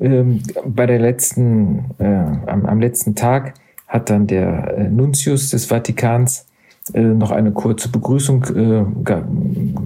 Ähm, 0.00 0.44
bei 0.64 0.86
der 0.86 1.00
letzten, 1.00 1.86
äh, 1.98 2.04
am, 2.04 2.66
am 2.66 2.80
letzten 2.80 3.16
Tag 3.16 3.54
hat 3.88 4.10
dann 4.10 4.28
der 4.28 4.76
äh, 4.78 4.88
Nuntius 4.88 5.50
des 5.50 5.64
Vatikans 5.64 6.45
äh, 6.94 7.00
noch 7.00 7.30
eine 7.30 7.52
kurze 7.52 7.88
Begrüßung 7.88 8.44
äh, 8.54 8.84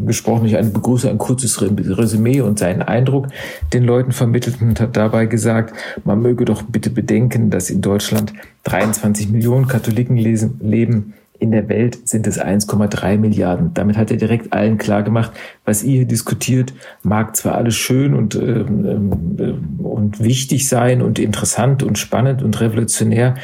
gesprochen, 0.07 0.45
nicht 0.45 0.57
eine 0.57 0.71
Begrüßung, 0.71 1.11
ein 1.11 1.19
kurzes 1.19 1.61
Resümee 1.63 2.41
und 2.41 2.59
seinen 2.59 2.83
Eindruck 2.83 3.29
den 3.73 3.85
Leuten 3.85 4.13
vermittelt 4.13 4.61
und 4.61 4.81
hat 4.81 4.97
dabei 4.97 5.27
gesagt, 5.27 5.75
man 6.05 6.21
möge 6.21 6.45
doch 6.45 6.63
bitte 6.63 6.91
bedenken, 6.91 7.51
dass 7.51 7.71
in 7.71 7.81
Deutschland 7.81 8.33
23 8.65 9.31
Millionen 9.31 9.67
Katholiken 9.67 10.17
lesen, 10.17 10.61
leben 10.63 11.15
in 11.41 11.51
der 11.53 11.69
Welt 11.69 12.07
sind 12.07 12.27
es 12.27 12.39
1,3 12.39 13.17
Milliarden. 13.17 13.73
Damit 13.73 13.97
hat 13.97 14.11
er 14.11 14.19
direkt 14.19 14.53
allen 14.53 14.77
klar 14.77 15.03
gemacht, 15.03 15.33
was 15.65 15.83
ihr 15.83 15.99
hier 15.99 16.05
diskutiert, 16.05 16.75
mag 17.03 17.35
zwar 17.35 17.55
alles 17.55 17.75
schön 17.75 18.15
und, 18.15 18.35
ähm, 18.35 19.37
äh, 19.39 19.83
und 19.83 20.23
wichtig 20.23 20.69
sein 20.69 21.01
und 21.01 21.19
interessant 21.19 21.83
und 21.83 21.99
spannend 21.99 22.43
und 22.43 22.61
revolutionär, 22.61 23.37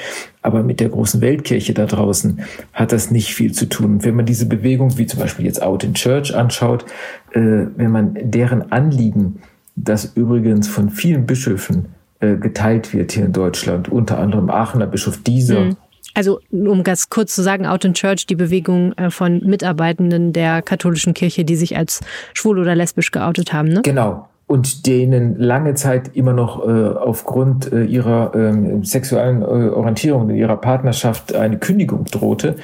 aber 0.46 0.62
mit 0.62 0.80
der 0.80 0.88
großen 0.88 1.20
Weltkirche 1.20 1.74
da 1.74 1.86
draußen 1.86 2.40
hat 2.72 2.92
das 2.92 3.10
nicht 3.10 3.34
viel 3.34 3.52
zu 3.52 3.68
tun. 3.68 3.96
Und 3.96 4.04
wenn 4.04 4.14
man 4.14 4.26
diese 4.26 4.46
Bewegung, 4.46 4.96
wie 4.96 5.06
zum 5.06 5.20
Beispiel 5.20 5.44
jetzt 5.44 5.62
Out 5.62 5.84
in 5.84 5.94
Church 5.94 6.34
anschaut, 6.34 6.84
äh, 7.32 7.40
wenn 7.40 7.90
man 7.90 8.16
deren 8.22 8.72
Anliegen, 8.72 9.40
das 9.74 10.12
übrigens 10.14 10.68
von 10.68 10.90
vielen 10.90 11.26
Bischöfen 11.26 11.86
äh, 12.20 12.36
geteilt 12.36 12.94
wird 12.94 13.12
hier 13.12 13.26
in 13.26 13.32
Deutschland, 13.32 13.88
unter 13.88 14.18
anderem 14.18 14.48
Aachener 14.48 14.86
Bischof 14.86 15.22
Dieser, 15.22 15.60
mhm 15.60 15.76
also 16.14 16.40
um 16.50 16.82
ganz 16.82 17.10
kurz 17.10 17.34
zu 17.34 17.42
sagen, 17.42 17.66
Out 17.66 17.84
in 17.84 17.92
Church, 17.92 18.24
die 18.24 18.36
Bewegung 18.36 18.94
äh, 18.94 19.10
von 19.10 19.40
Mitarbeitenden 19.40 20.32
der 20.32 20.62
katholischen 20.62 21.12
Kirche, 21.12 21.44
die 21.44 21.56
sich 21.56 21.76
als 21.76 22.00
schwul 22.32 22.58
oder 22.58 22.74
lesbisch 22.74 23.10
geoutet 23.10 23.52
haben. 23.52 23.68
Ne? 23.68 23.82
Genau. 23.82 24.26
Und 24.48 24.86
denen 24.86 25.36
lange 25.40 25.74
Zeit 25.74 26.14
immer 26.14 26.32
noch 26.32 26.64
äh, 26.64 26.70
aufgrund 26.70 27.72
äh, 27.72 27.82
ihrer 27.82 28.32
äh, 28.34 28.84
sexuellen 28.84 29.42
Orientierung, 29.42 30.30
ihrer 30.30 30.56
Partnerschaft 30.56 31.34
eine 31.34 31.58
Kündigung 31.58 32.04
drohte. 32.04 32.54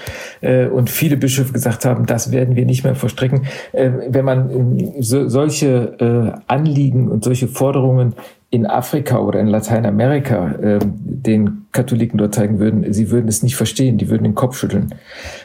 Äh, 0.40 0.66
und 0.66 0.90
viele 0.90 1.16
Bischöfe 1.16 1.52
gesagt 1.52 1.84
haben, 1.84 2.06
das 2.06 2.30
werden 2.30 2.54
wir 2.54 2.66
nicht 2.66 2.84
mehr 2.84 2.94
verstrecken. 2.94 3.46
Äh, 3.72 3.90
wenn 4.08 4.24
man 4.24 4.78
äh, 4.78 5.02
so, 5.02 5.28
solche 5.28 5.96
äh, 5.98 6.40
Anliegen 6.46 7.08
und 7.08 7.24
solche 7.24 7.48
Forderungen 7.48 8.14
in 8.52 8.66
Afrika 8.66 9.18
oder 9.18 9.40
in 9.40 9.46
Lateinamerika 9.46 10.52
äh, 10.56 10.78
den 10.82 11.64
Katholiken 11.72 12.18
dort 12.18 12.34
zeigen 12.34 12.58
würden, 12.58 12.92
sie 12.92 13.10
würden 13.10 13.26
es 13.26 13.42
nicht 13.42 13.56
verstehen, 13.56 13.96
die 13.96 14.10
würden 14.10 14.24
den 14.24 14.34
Kopf 14.34 14.58
schütteln. 14.58 14.94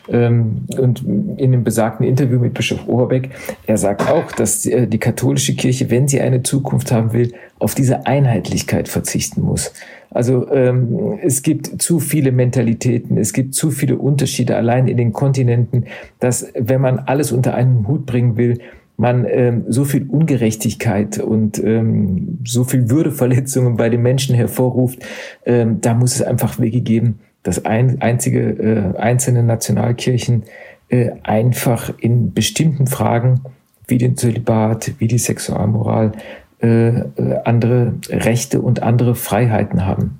Ähm, 0.10 0.65
und 0.78 1.06
in 1.38 1.54
dem 1.54 1.63
besagten 1.63 2.06
Interview 2.06 2.38
mit 2.38 2.54
Bischof 2.54 2.86
Oberbeck, 2.86 3.30
er 3.65 3.78
sagt 3.78 4.10
auch, 4.12 4.30
dass 4.34 4.63
die, 4.63 4.74
äh, 4.74 4.88
die 4.88 4.98
katholische 4.98 5.56
Kirche, 5.56 5.89
wenn 5.89 6.10
sie 6.10 6.20
eine 6.20 6.43
Zukunft 6.43 6.91
haben 6.91 7.13
will, 7.13 7.32
auf 7.60 7.76
diese 7.76 8.06
Einheitlichkeit 8.06 8.89
verzichten 8.89 9.41
muss. 9.41 9.72
Also 10.10 10.52
ähm, 10.52 11.17
es 11.22 11.43
gibt 11.43 11.82
zu 11.82 12.02
viele 12.02 12.34
Mentalitäten, 12.34 13.17
es 13.17 13.32
gibt 13.32 13.56
zu 13.56 13.72
viele 13.72 13.98
Unterschiede 13.98 14.58
allein 14.58 14.89
in 14.89 14.98
den 14.98 15.13
Kontinenten, 15.13 15.86
dass 16.20 16.52
wenn 16.60 16.82
man 16.82 17.00
alles 17.00 17.32
unter 17.32 17.54
einen 17.54 17.88
Hut 17.88 18.06
bringen 18.06 18.36
will, 18.36 18.60
man 18.98 19.26
ähm, 19.30 19.66
so 19.68 19.86
viel 19.86 20.08
Ungerechtigkeit 20.10 21.20
und 21.20 21.64
ähm, 21.64 22.40
so 22.46 22.64
viel 22.64 22.90
Würdeverletzungen 22.90 23.78
bei 23.78 23.90
den 23.90 24.02
Menschen 24.02 24.36
hervorruft, 24.36 25.00
ähm, 25.46 25.80
da 25.82 25.94
muss 25.94 26.16
es 26.16 26.24
einfach 26.24 26.60
Wege 26.60 26.82
geben, 26.82 27.20
dass 27.44 27.64
ein, 27.66 28.02
einzige 28.02 28.40
äh, 28.40 28.98
einzelne 28.98 29.44
Nationalkirchen 29.44 30.44
äh, 30.90 31.12
einfach 31.24 31.94
in 32.00 32.34
bestimmten 32.34 32.88
Fragen 32.88 33.42
wie 33.88 34.00
den 34.00 34.18
Zölibat, 34.18 34.94
wie 34.98 35.08
die 35.08 35.20
Sexualmoral 35.20 36.12
äh, 36.60 37.04
andere 37.46 37.94
Rechte 38.10 38.62
und 38.62 38.82
andere 38.82 39.14
Freiheiten 39.14 39.86
haben. 39.86 40.20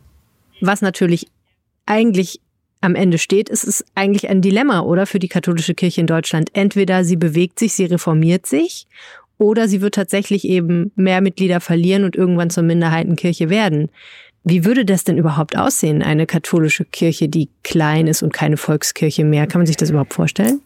Was 0.62 0.82
natürlich 0.82 1.28
eigentlich 1.86 2.42
am 2.82 2.96
Ende 2.96 3.18
steht, 3.18 3.50
ist 3.50 3.64
es 3.64 3.86
eigentlich 3.96 4.30
ein 4.30 4.42
Dilemma, 4.42 4.82
oder 4.82 5.06
für 5.06 5.20
die 5.20 5.28
katholische 5.28 5.74
Kirche 5.74 6.02
in 6.02 6.08
Deutschland. 6.08 6.50
Entweder 6.54 7.04
sie 7.04 7.16
bewegt 7.16 7.60
sich, 7.60 7.74
sie 7.74 7.86
reformiert 7.86 8.46
sich, 8.46 8.88
oder 9.38 9.68
sie 9.68 9.82
wird 9.82 9.96
tatsächlich 9.96 10.46
eben 10.46 10.92
mehr 10.96 11.22
Mitglieder 11.22 11.60
verlieren 11.60 12.04
und 12.04 12.16
irgendwann 12.16 12.50
zur 12.50 12.64
Minderheitenkirche 12.64 13.50
werden. 13.50 13.90
Wie 14.44 14.66
würde 14.66 14.86
das 14.86 15.04
denn 15.04 15.18
überhaupt 15.18 15.58
aussehen, 15.58 16.02
eine 16.02 16.26
katholische 16.26 16.86
Kirche, 16.86 17.28
die 17.28 17.50
klein 17.64 18.08
ist 18.08 18.24
und 18.24 18.34
keine 18.34 18.58
Volkskirche 18.58 19.26
mehr? 19.26 19.46
Kann 19.46 19.60
man 19.60 19.68
sich 19.68 19.78
das 19.78 19.90
überhaupt 19.90 20.14
vorstellen? 20.14 20.62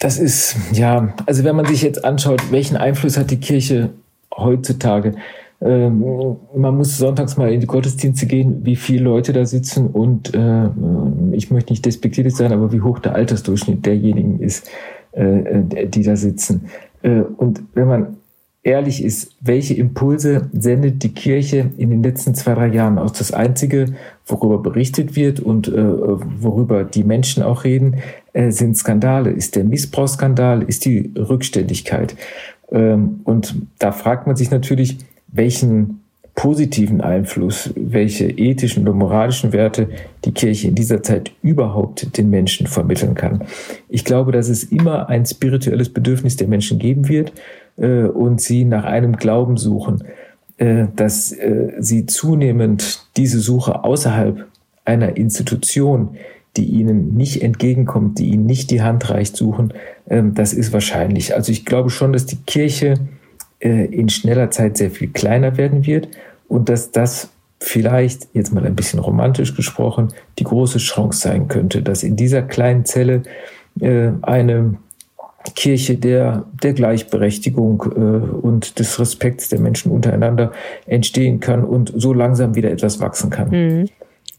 Das 0.00 0.18
ist, 0.18 0.56
ja, 0.72 1.14
also 1.26 1.44
wenn 1.44 1.56
man 1.56 1.66
sich 1.66 1.82
jetzt 1.82 2.04
anschaut, 2.04 2.40
welchen 2.50 2.76
Einfluss 2.76 3.16
hat 3.16 3.30
die 3.30 3.38
Kirche 3.38 3.90
heutzutage? 4.36 5.14
Ähm, 5.62 6.02
man 6.56 6.76
muss 6.76 6.96
sonntags 6.96 7.36
mal 7.36 7.52
in 7.52 7.60
die 7.60 7.66
Gottesdienste 7.66 8.26
gehen, 8.26 8.64
wie 8.64 8.76
viele 8.76 9.04
Leute 9.04 9.32
da 9.32 9.44
sitzen 9.44 9.88
und 9.88 10.34
äh, 10.34 10.68
ich 11.32 11.50
möchte 11.50 11.72
nicht 11.72 11.84
despektierlich 11.84 12.34
sein, 12.34 12.52
aber 12.52 12.72
wie 12.72 12.80
hoch 12.80 12.98
der 12.98 13.14
Altersdurchschnitt 13.14 13.84
derjenigen 13.84 14.40
ist, 14.40 14.70
äh, 15.12 15.86
die 15.86 16.02
da 16.02 16.16
sitzen. 16.16 16.66
Äh, 17.02 17.20
und 17.36 17.62
wenn 17.74 17.88
man 17.88 18.16
ehrlich 18.62 19.02
ist, 19.02 19.36
welche 19.40 19.74
Impulse 19.74 20.48
sendet 20.52 21.02
die 21.02 21.14
Kirche 21.14 21.70
in 21.76 21.90
den 21.90 22.02
letzten 22.02 22.34
zwei, 22.34 22.54
drei 22.54 22.68
Jahren 22.68 22.98
aus? 22.98 23.12
Das 23.12 23.32
Einzige, 23.32 23.86
worüber 24.26 24.58
berichtet 24.58 25.16
wird 25.16 25.40
und 25.40 25.68
äh, 25.68 25.72
worüber 25.72 26.84
die 26.84 27.04
Menschen 27.04 27.42
auch 27.42 27.64
reden, 27.64 27.96
äh, 28.32 28.50
sind 28.50 28.76
Skandale. 28.76 29.30
Ist 29.30 29.56
der 29.56 29.64
Missbrauchsskandal, 29.64 30.62
ist 30.62 30.84
die 30.84 31.12
Rückständigkeit. 31.16 32.16
Ähm, 32.70 33.20
und 33.24 33.54
da 33.78 33.92
fragt 33.92 34.26
man 34.26 34.36
sich 34.36 34.50
natürlich, 34.50 34.98
welchen 35.32 36.00
positiven 36.34 37.00
Einfluss, 37.02 37.70
welche 37.76 38.30
ethischen 38.30 38.84
oder 38.84 38.94
moralischen 38.94 39.52
Werte 39.52 39.88
die 40.24 40.32
Kirche 40.32 40.68
in 40.68 40.74
dieser 40.74 41.02
Zeit 41.02 41.32
überhaupt 41.42 42.16
den 42.16 42.30
Menschen 42.30 42.66
vermitteln 42.66 43.14
kann. 43.14 43.44
Ich 43.88 44.04
glaube, 44.04 44.32
dass 44.32 44.48
es 44.48 44.64
immer 44.64 45.08
ein 45.08 45.26
spirituelles 45.26 45.90
Bedürfnis 45.90 46.36
der 46.36 46.48
Menschen 46.48 46.78
geben 46.78 47.08
wird 47.08 47.32
äh, 47.76 48.04
und 48.04 48.40
sie 48.40 48.64
nach 48.64 48.84
einem 48.84 49.16
Glauben 49.16 49.56
suchen, 49.58 50.04
äh, 50.56 50.86
dass 50.96 51.32
äh, 51.32 51.72
sie 51.78 52.06
zunehmend 52.06 53.06
diese 53.18 53.40
Suche 53.40 53.84
außerhalb 53.84 54.46
einer 54.86 55.16
Institution, 55.16 56.16
die 56.56 56.64
ihnen 56.64 57.16
nicht 57.16 57.42
entgegenkommt, 57.42 58.18
die 58.18 58.30
ihnen 58.30 58.46
nicht 58.46 58.70
die 58.70 58.82
Hand 58.82 59.10
reicht, 59.10 59.36
suchen, 59.36 59.74
ähm, 60.08 60.34
das 60.34 60.52
ist 60.52 60.72
wahrscheinlich. 60.72 61.34
Also 61.34 61.52
ich 61.52 61.64
glaube 61.64 61.90
schon, 61.90 62.12
dass 62.12 62.24
die 62.26 62.38
Kirche 62.46 62.94
äh, 63.60 63.86
in 63.86 64.08
schneller 64.08 64.50
Zeit 64.50 64.76
sehr 64.76 64.90
viel 64.90 65.08
kleiner 65.08 65.56
werden 65.56 65.86
wird 65.86 66.08
und 66.48 66.68
dass 66.68 66.90
das 66.90 67.30
vielleicht, 67.60 68.28
jetzt 68.32 68.52
mal 68.52 68.64
ein 68.66 68.74
bisschen 68.74 68.98
romantisch 68.98 69.54
gesprochen, 69.54 70.08
die 70.38 70.44
große 70.44 70.78
Chance 70.78 71.20
sein 71.20 71.48
könnte, 71.48 71.82
dass 71.82 72.02
in 72.02 72.16
dieser 72.16 72.42
kleinen 72.42 72.84
Zelle 72.84 73.22
äh, 73.80 74.10
eine 74.22 74.78
Kirche 75.54 75.96
der, 75.96 76.44
der 76.62 76.72
Gleichberechtigung 76.72 77.82
äh, 77.82 77.98
und 77.98 78.78
des 78.78 78.98
Respekts 78.98 79.48
der 79.48 79.60
Menschen 79.60 79.90
untereinander 79.90 80.52
entstehen 80.86 81.40
kann 81.40 81.64
und 81.64 81.92
so 81.94 82.12
langsam 82.12 82.54
wieder 82.54 82.70
etwas 82.70 83.00
wachsen 83.00 83.30
kann. 83.30 83.50
Mhm. 83.50 83.88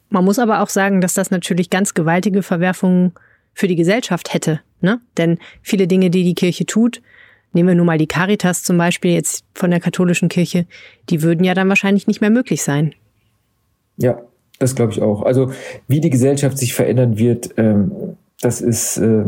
Man 0.10 0.26
muss 0.26 0.40
aber 0.40 0.62
auch 0.62 0.70
sagen, 0.70 1.00
dass 1.00 1.14
das 1.14 1.32
natürlich 1.32 1.70
ganz 1.70 1.94
gewaltige 1.94 2.44
Verwerfungen 2.44 3.14
für 3.54 3.68
die 3.68 3.76
Gesellschaft 3.76 4.34
hätte. 4.34 4.62
Ne? 4.82 5.00
Denn 5.18 5.38
viele 5.62 5.88
Dinge, 5.88 6.10
die 6.10 6.24
die 6.24 6.36
Kirche 6.36 6.66
tut, 6.66 7.02
nehmen 7.54 7.70
wir 7.70 7.76
nun 7.76 7.86
mal 7.86 7.98
die 7.98 8.08
Caritas 8.08 8.64
zum 8.64 8.78
Beispiel 8.78 9.14
jetzt 9.14 9.46
von 9.54 9.72
der 9.72 9.80
katholischen 9.80 10.30
Kirche, 10.30 10.66
die 11.10 11.22
würden 11.22 11.44
ja 11.44 11.54
dann 11.54 11.70
wahrscheinlich 11.70 12.08
nicht 12.08 12.22
mehr 12.22 12.30
möglich 12.30 12.64
sein. 12.64 12.94
Ja, 13.98 14.22
das 14.60 14.76
glaube 14.76 14.92
ich 14.92 15.02
auch. 15.02 15.24
Also 15.24 15.52
wie 15.88 16.02
die 16.02 16.10
Gesellschaft 16.10 16.58
sich 16.58 16.74
verändern 16.74 17.18
wird, 17.18 17.52
ähm, 17.58 17.92
das 18.42 18.60
ist 18.60 18.98
äh, 18.98 19.24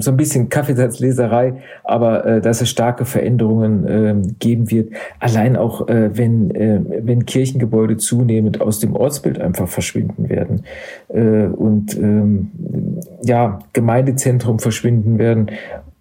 so 0.00 0.10
ein 0.10 0.16
bisschen 0.16 0.48
Kaffeesatzleserei, 0.48 1.54
aber 1.84 2.24
äh, 2.24 2.40
dass 2.40 2.62
es 2.62 2.70
starke 2.70 3.04
Veränderungen 3.04 3.86
äh, 3.86 4.34
geben 4.38 4.70
wird. 4.70 4.90
Allein 5.20 5.56
auch, 5.56 5.86
äh, 5.88 6.16
wenn, 6.16 6.50
äh, 6.54 6.80
wenn 7.02 7.26
Kirchengebäude 7.26 7.98
zunehmend 7.98 8.62
aus 8.62 8.80
dem 8.80 8.96
Ortsbild 8.96 9.38
einfach 9.38 9.68
verschwinden 9.68 10.30
werden 10.30 10.64
äh, 11.08 11.46
und 11.46 11.94
ähm, 11.98 12.50
ja, 13.22 13.58
Gemeindezentrum 13.74 14.58
verschwinden 14.58 15.18
werden 15.18 15.50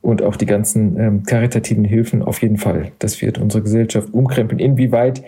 und 0.04 0.22
auch 0.22 0.36
die 0.36 0.46
ganzen 0.46 1.00
ähm, 1.00 1.24
karitativen 1.24 1.86
Hilfen 1.86 2.22
auf 2.22 2.42
jeden 2.42 2.58
Fall. 2.58 2.92
Das 3.00 3.22
wird 3.22 3.38
unsere 3.38 3.63
Gesellschaft 3.63 4.13
umkrempeln. 4.13 4.60
Inwieweit 4.60 5.24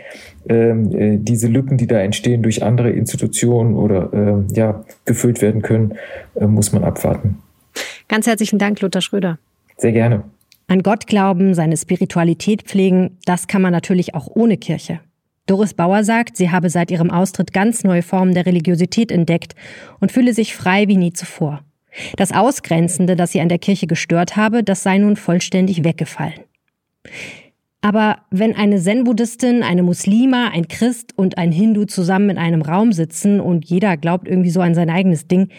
ähm, 0.49 0.93
äh, 0.93 1.17
diese 1.17 1.47
Lücken, 1.47 1.77
die 1.77 1.87
da 1.87 1.97
entstehen 1.99 2.43
durch 2.43 2.61
andere 2.61 2.89
Institutionen 2.89 3.75
oder 3.75 4.13
äh, 4.13 4.53
ja, 4.53 4.83
gefüllt 5.05 5.41
werden 5.41 5.61
können, 5.61 5.95
äh, 6.35 6.45
muss 6.45 6.73
man 6.73 6.83
abwarten. 6.83 7.37
Ganz 8.09 8.27
herzlichen 8.27 8.59
Dank, 8.59 8.81
Lothar 8.81 9.01
Schröder. 9.01 9.39
Sehr 9.77 9.93
gerne. 9.93 10.23
An 10.67 10.83
Gott 10.83 11.07
glauben, 11.07 11.53
seine 11.53 11.77
Spiritualität 11.77 12.63
pflegen, 12.63 13.17
das 13.25 13.47
kann 13.47 13.61
man 13.61 13.71
natürlich 13.71 14.13
auch 14.13 14.27
ohne 14.27 14.57
Kirche. 14.57 14.99
Doris 15.45 15.73
Bauer 15.73 16.03
sagt, 16.03 16.35
sie 16.35 16.51
habe 16.51 16.69
seit 16.69 16.91
ihrem 16.91 17.11
Austritt 17.11 17.53
ganz 17.53 17.85
neue 17.85 18.01
Formen 18.01 18.33
der 18.33 18.45
Religiosität 18.45 19.09
entdeckt 19.09 19.55
und 20.01 20.11
fühle 20.11 20.33
sich 20.33 20.53
frei 20.53 20.89
wie 20.89 20.97
nie 20.97 21.13
zuvor. 21.13 21.61
Das 22.17 22.31
Ausgrenzende, 22.31 23.15
das 23.15 23.31
sie 23.31 23.41
an 23.41 23.49
der 23.49 23.59
Kirche 23.59 23.87
gestört 23.87 24.35
habe, 24.35 24.63
das 24.63 24.83
sei 24.83 24.97
nun 24.97 25.15
vollständig 25.15 25.83
weggefallen. 25.83 26.39
Aber 27.81 28.17
wenn 28.31 28.55
eine 28.55 28.79
Zen-Buddhistin, 28.81 29.61
eine 29.61 29.83
Muslima, 29.83 30.49
ein 30.51 30.67
Christ 30.67 31.13
und 31.15 31.37
ein 31.37 31.51
Hindu 31.51 31.85
zusammen 31.85 32.31
in 32.31 32.37
einem 32.39 32.63
Raum 32.63 32.91
sitzen 32.93 33.39
und 33.39 33.65
jeder 33.65 33.95
glaubt 33.95 34.27
irgendwie 34.27 34.49
so 34.49 34.61
an 34.61 34.73
sein 34.73 34.89
eigenes 34.89 35.27
Ding, 35.27 35.49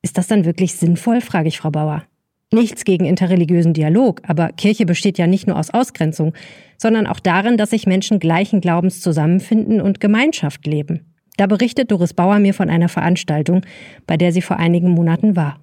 ist 0.00 0.16
das 0.16 0.28
dann 0.28 0.44
wirklich 0.44 0.76
sinnvoll, 0.76 1.20
frage 1.20 1.48
ich 1.48 1.58
Frau 1.58 1.72
Bauer. 1.72 2.04
Nichts 2.52 2.84
gegen 2.84 3.04
interreligiösen 3.04 3.72
Dialog, 3.72 4.22
aber 4.28 4.50
Kirche 4.50 4.86
besteht 4.86 5.18
ja 5.18 5.26
nicht 5.26 5.48
nur 5.48 5.58
aus 5.58 5.70
Ausgrenzung, 5.70 6.32
sondern 6.78 7.08
auch 7.08 7.18
darin, 7.18 7.56
dass 7.56 7.70
sich 7.70 7.86
Menschen 7.86 8.20
gleichen 8.20 8.60
Glaubens 8.60 9.00
zusammenfinden 9.00 9.80
und 9.80 9.98
Gemeinschaft 9.98 10.64
leben. 10.66 11.00
Da 11.36 11.46
berichtet 11.46 11.90
Doris 11.90 12.14
Bauer 12.14 12.38
mir 12.38 12.54
von 12.54 12.70
einer 12.70 12.88
Veranstaltung, 12.88 13.62
bei 14.06 14.16
der 14.16 14.30
sie 14.30 14.42
vor 14.42 14.58
einigen 14.58 14.90
Monaten 14.90 15.34
war. 15.34 15.58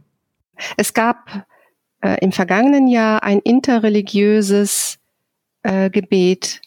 Es 0.78 0.94
gab 0.94 1.46
äh, 2.02 2.18
im 2.22 2.32
vergangenen 2.32 2.88
Jahr 2.88 3.24
ein 3.24 3.40
interreligiöses 3.40 5.00
äh, 5.64 5.90
Gebet. 5.90 6.62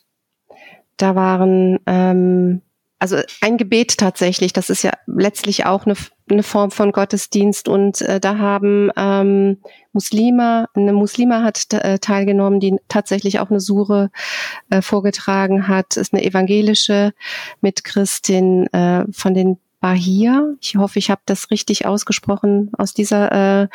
Da 0.97 1.15
waren 1.15 1.79
ähm, 1.87 2.63
also 2.99 3.19
ein 3.43 3.59
Gebet 3.59 3.99
tatsächlich, 3.99 4.53
das 4.53 4.71
ist 4.71 4.83
ja 4.83 4.93
letztlich 5.07 5.67
auch 5.67 5.85
eine, 5.85 5.95
eine 6.31 6.43
Form 6.43 6.71
von 6.71 6.93
Gottesdienst 6.93 7.69
und 7.69 8.01
äh, 8.01 8.21
da 8.21 8.39
haben 8.39 8.91
ähm, 8.97 9.59
Muslime, 9.93 10.67
eine 10.75 10.93
Muslima 10.95 11.43
hat 11.43 11.73
äh, 11.75 11.99
teilgenommen, 11.99 12.59
die 12.59 12.77
tatsächlich 12.89 13.39
auch 13.39 13.51
eine 13.51 13.61
Sure 13.61 14.11
äh, 14.71 14.81
vorgetragen 14.81 15.69
hat, 15.69 15.97
ist 15.99 16.15
eine 16.15 16.25
evangelische 16.25 17.13
Mitchristin 17.61 18.67
äh, 18.73 19.05
von 19.13 19.35
den 19.35 19.59
Bahia. 19.81 20.55
Ich 20.61 20.77
hoffe, 20.77 20.99
ich 20.99 21.11
habe 21.11 21.21
das 21.27 21.51
richtig 21.51 21.87
ausgesprochen. 21.87 22.71
Aus 22.79 22.95
dieser 22.95 23.33
äh, 23.63 23.69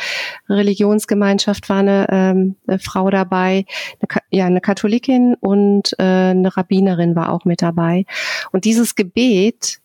Religionsgemeinschaft 0.50 1.70
war 1.70 1.78
eine, 1.78 2.08
ähm, 2.10 2.56
eine 2.68 2.80
Frau 2.80 3.10
dabei, 3.10 3.66
eine, 4.00 4.22
ja, 4.32 4.46
eine 4.46 4.62
Katholikin 4.62 5.36
und 5.40 5.94
äh, 6.00 6.32
eine 6.32 6.56
Rabbinerin 6.56 7.16
war 7.16 7.32
auch 7.32 7.46
mit 7.46 7.62
dabei. 7.62 8.06
Und 8.52 8.66
dieses 8.66 8.96
Gebet, 8.96 9.80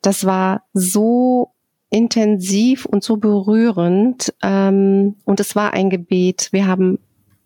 das 0.00 0.24
war 0.24 0.62
so 0.74 1.52
intensiv 1.90 2.84
und 2.84 3.02
so 3.02 3.16
berührend. 3.16 4.34
Ähm, 4.42 5.16
und 5.24 5.40
es 5.40 5.56
war 5.56 5.72
ein 5.72 5.90
Gebet. 5.90 6.48
Wir 6.52 6.66
haben 6.66 6.98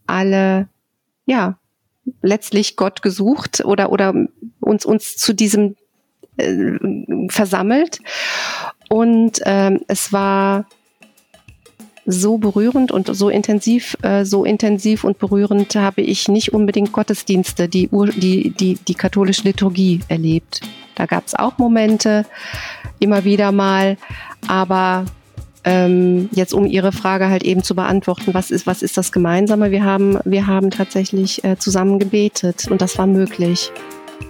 alle, 0.06 0.68
ja, 1.26 1.58
letztlich 2.20 2.76
Gott 2.76 3.02
gesucht 3.02 3.64
oder, 3.64 3.92
oder 3.92 4.14
uns, 4.60 4.84
uns 4.84 5.16
zu 5.16 5.34
diesem 5.34 5.76
äh, 6.36 6.78
versammelt. 7.28 8.00
Und 8.88 9.40
ähm, 9.44 9.80
es 9.88 10.12
war 10.12 10.66
so 12.04 12.38
berührend 12.38 12.90
und 12.90 13.14
so 13.14 13.28
intensiv, 13.28 13.96
äh, 14.02 14.24
so 14.24 14.44
intensiv 14.44 15.04
und 15.04 15.18
berührend 15.18 15.74
habe 15.76 16.00
ich 16.00 16.28
nicht 16.28 16.52
unbedingt 16.52 16.92
Gottesdienste, 16.92 17.68
die, 17.68 17.88
die, 18.16 18.50
die, 18.50 18.74
die 18.74 18.94
katholische 18.94 19.44
Liturgie 19.44 20.00
erlebt. 20.08 20.62
Da 20.96 21.06
gab 21.06 21.26
es 21.26 21.34
auch 21.34 21.58
Momente, 21.58 22.26
immer 22.98 23.24
wieder 23.24 23.52
mal, 23.52 23.96
aber 24.48 25.04
ähm, 25.64 26.28
jetzt 26.32 26.54
um 26.54 26.66
Ihre 26.66 26.90
Frage 26.92 27.28
halt 27.28 27.44
eben 27.44 27.62
zu 27.62 27.76
beantworten, 27.76 28.34
was 28.34 28.50
ist, 28.50 28.66
was 28.66 28.82
ist 28.82 28.96
das 28.96 29.12
Gemeinsame? 29.12 29.70
Wir 29.70 29.84
haben, 29.84 30.18
wir 30.24 30.46
haben 30.46 30.70
tatsächlich 30.70 31.44
äh, 31.44 31.56
zusammen 31.56 32.00
gebetet 32.00 32.66
und 32.68 32.82
das 32.82 32.98
war 32.98 33.06
möglich. 33.06 33.70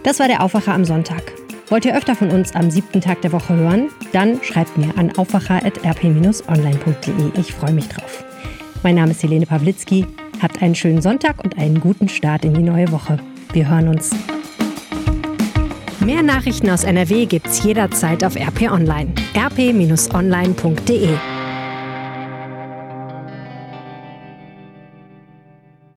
Das 0.02 0.20
war 0.20 0.28
der 0.28 0.42
Aufwacher 0.42 0.74
am 0.74 0.84
Sonntag. 0.84 1.41
Wollt 1.72 1.86
ihr 1.86 1.96
öfter 1.96 2.14
von 2.14 2.30
uns 2.30 2.54
am 2.54 2.70
siebten 2.70 3.00
Tag 3.00 3.22
der 3.22 3.32
Woche 3.32 3.56
hören? 3.56 3.88
Dann 4.12 4.42
schreibt 4.42 4.76
mir 4.76 4.92
an 4.98 5.16
aufwacher.rp-online.de. 5.16 7.40
Ich 7.40 7.54
freue 7.54 7.72
mich 7.72 7.88
drauf. 7.88 8.22
Mein 8.82 8.96
Name 8.96 9.12
ist 9.12 9.22
Helene 9.22 9.46
Pawlitzki. 9.46 10.06
Habt 10.42 10.60
einen 10.60 10.74
schönen 10.74 11.00
Sonntag 11.00 11.42
und 11.42 11.56
einen 11.56 11.80
guten 11.80 12.10
Start 12.10 12.44
in 12.44 12.52
die 12.52 12.62
neue 12.62 12.92
Woche. 12.92 13.16
Wir 13.54 13.70
hören 13.70 13.88
uns. 13.88 14.10
Mehr 16.00 16.22
Nachrichten 16.22 16.68
aus 16.68 16.84
NRW 16.84 17.24
gibt's 17.24 17.64
jederzeit 17.64 18.22
auf 18.22 18.36
RP 18.36 18.70
Online. 18.70 19.14
rp-online.de 19.34 21.08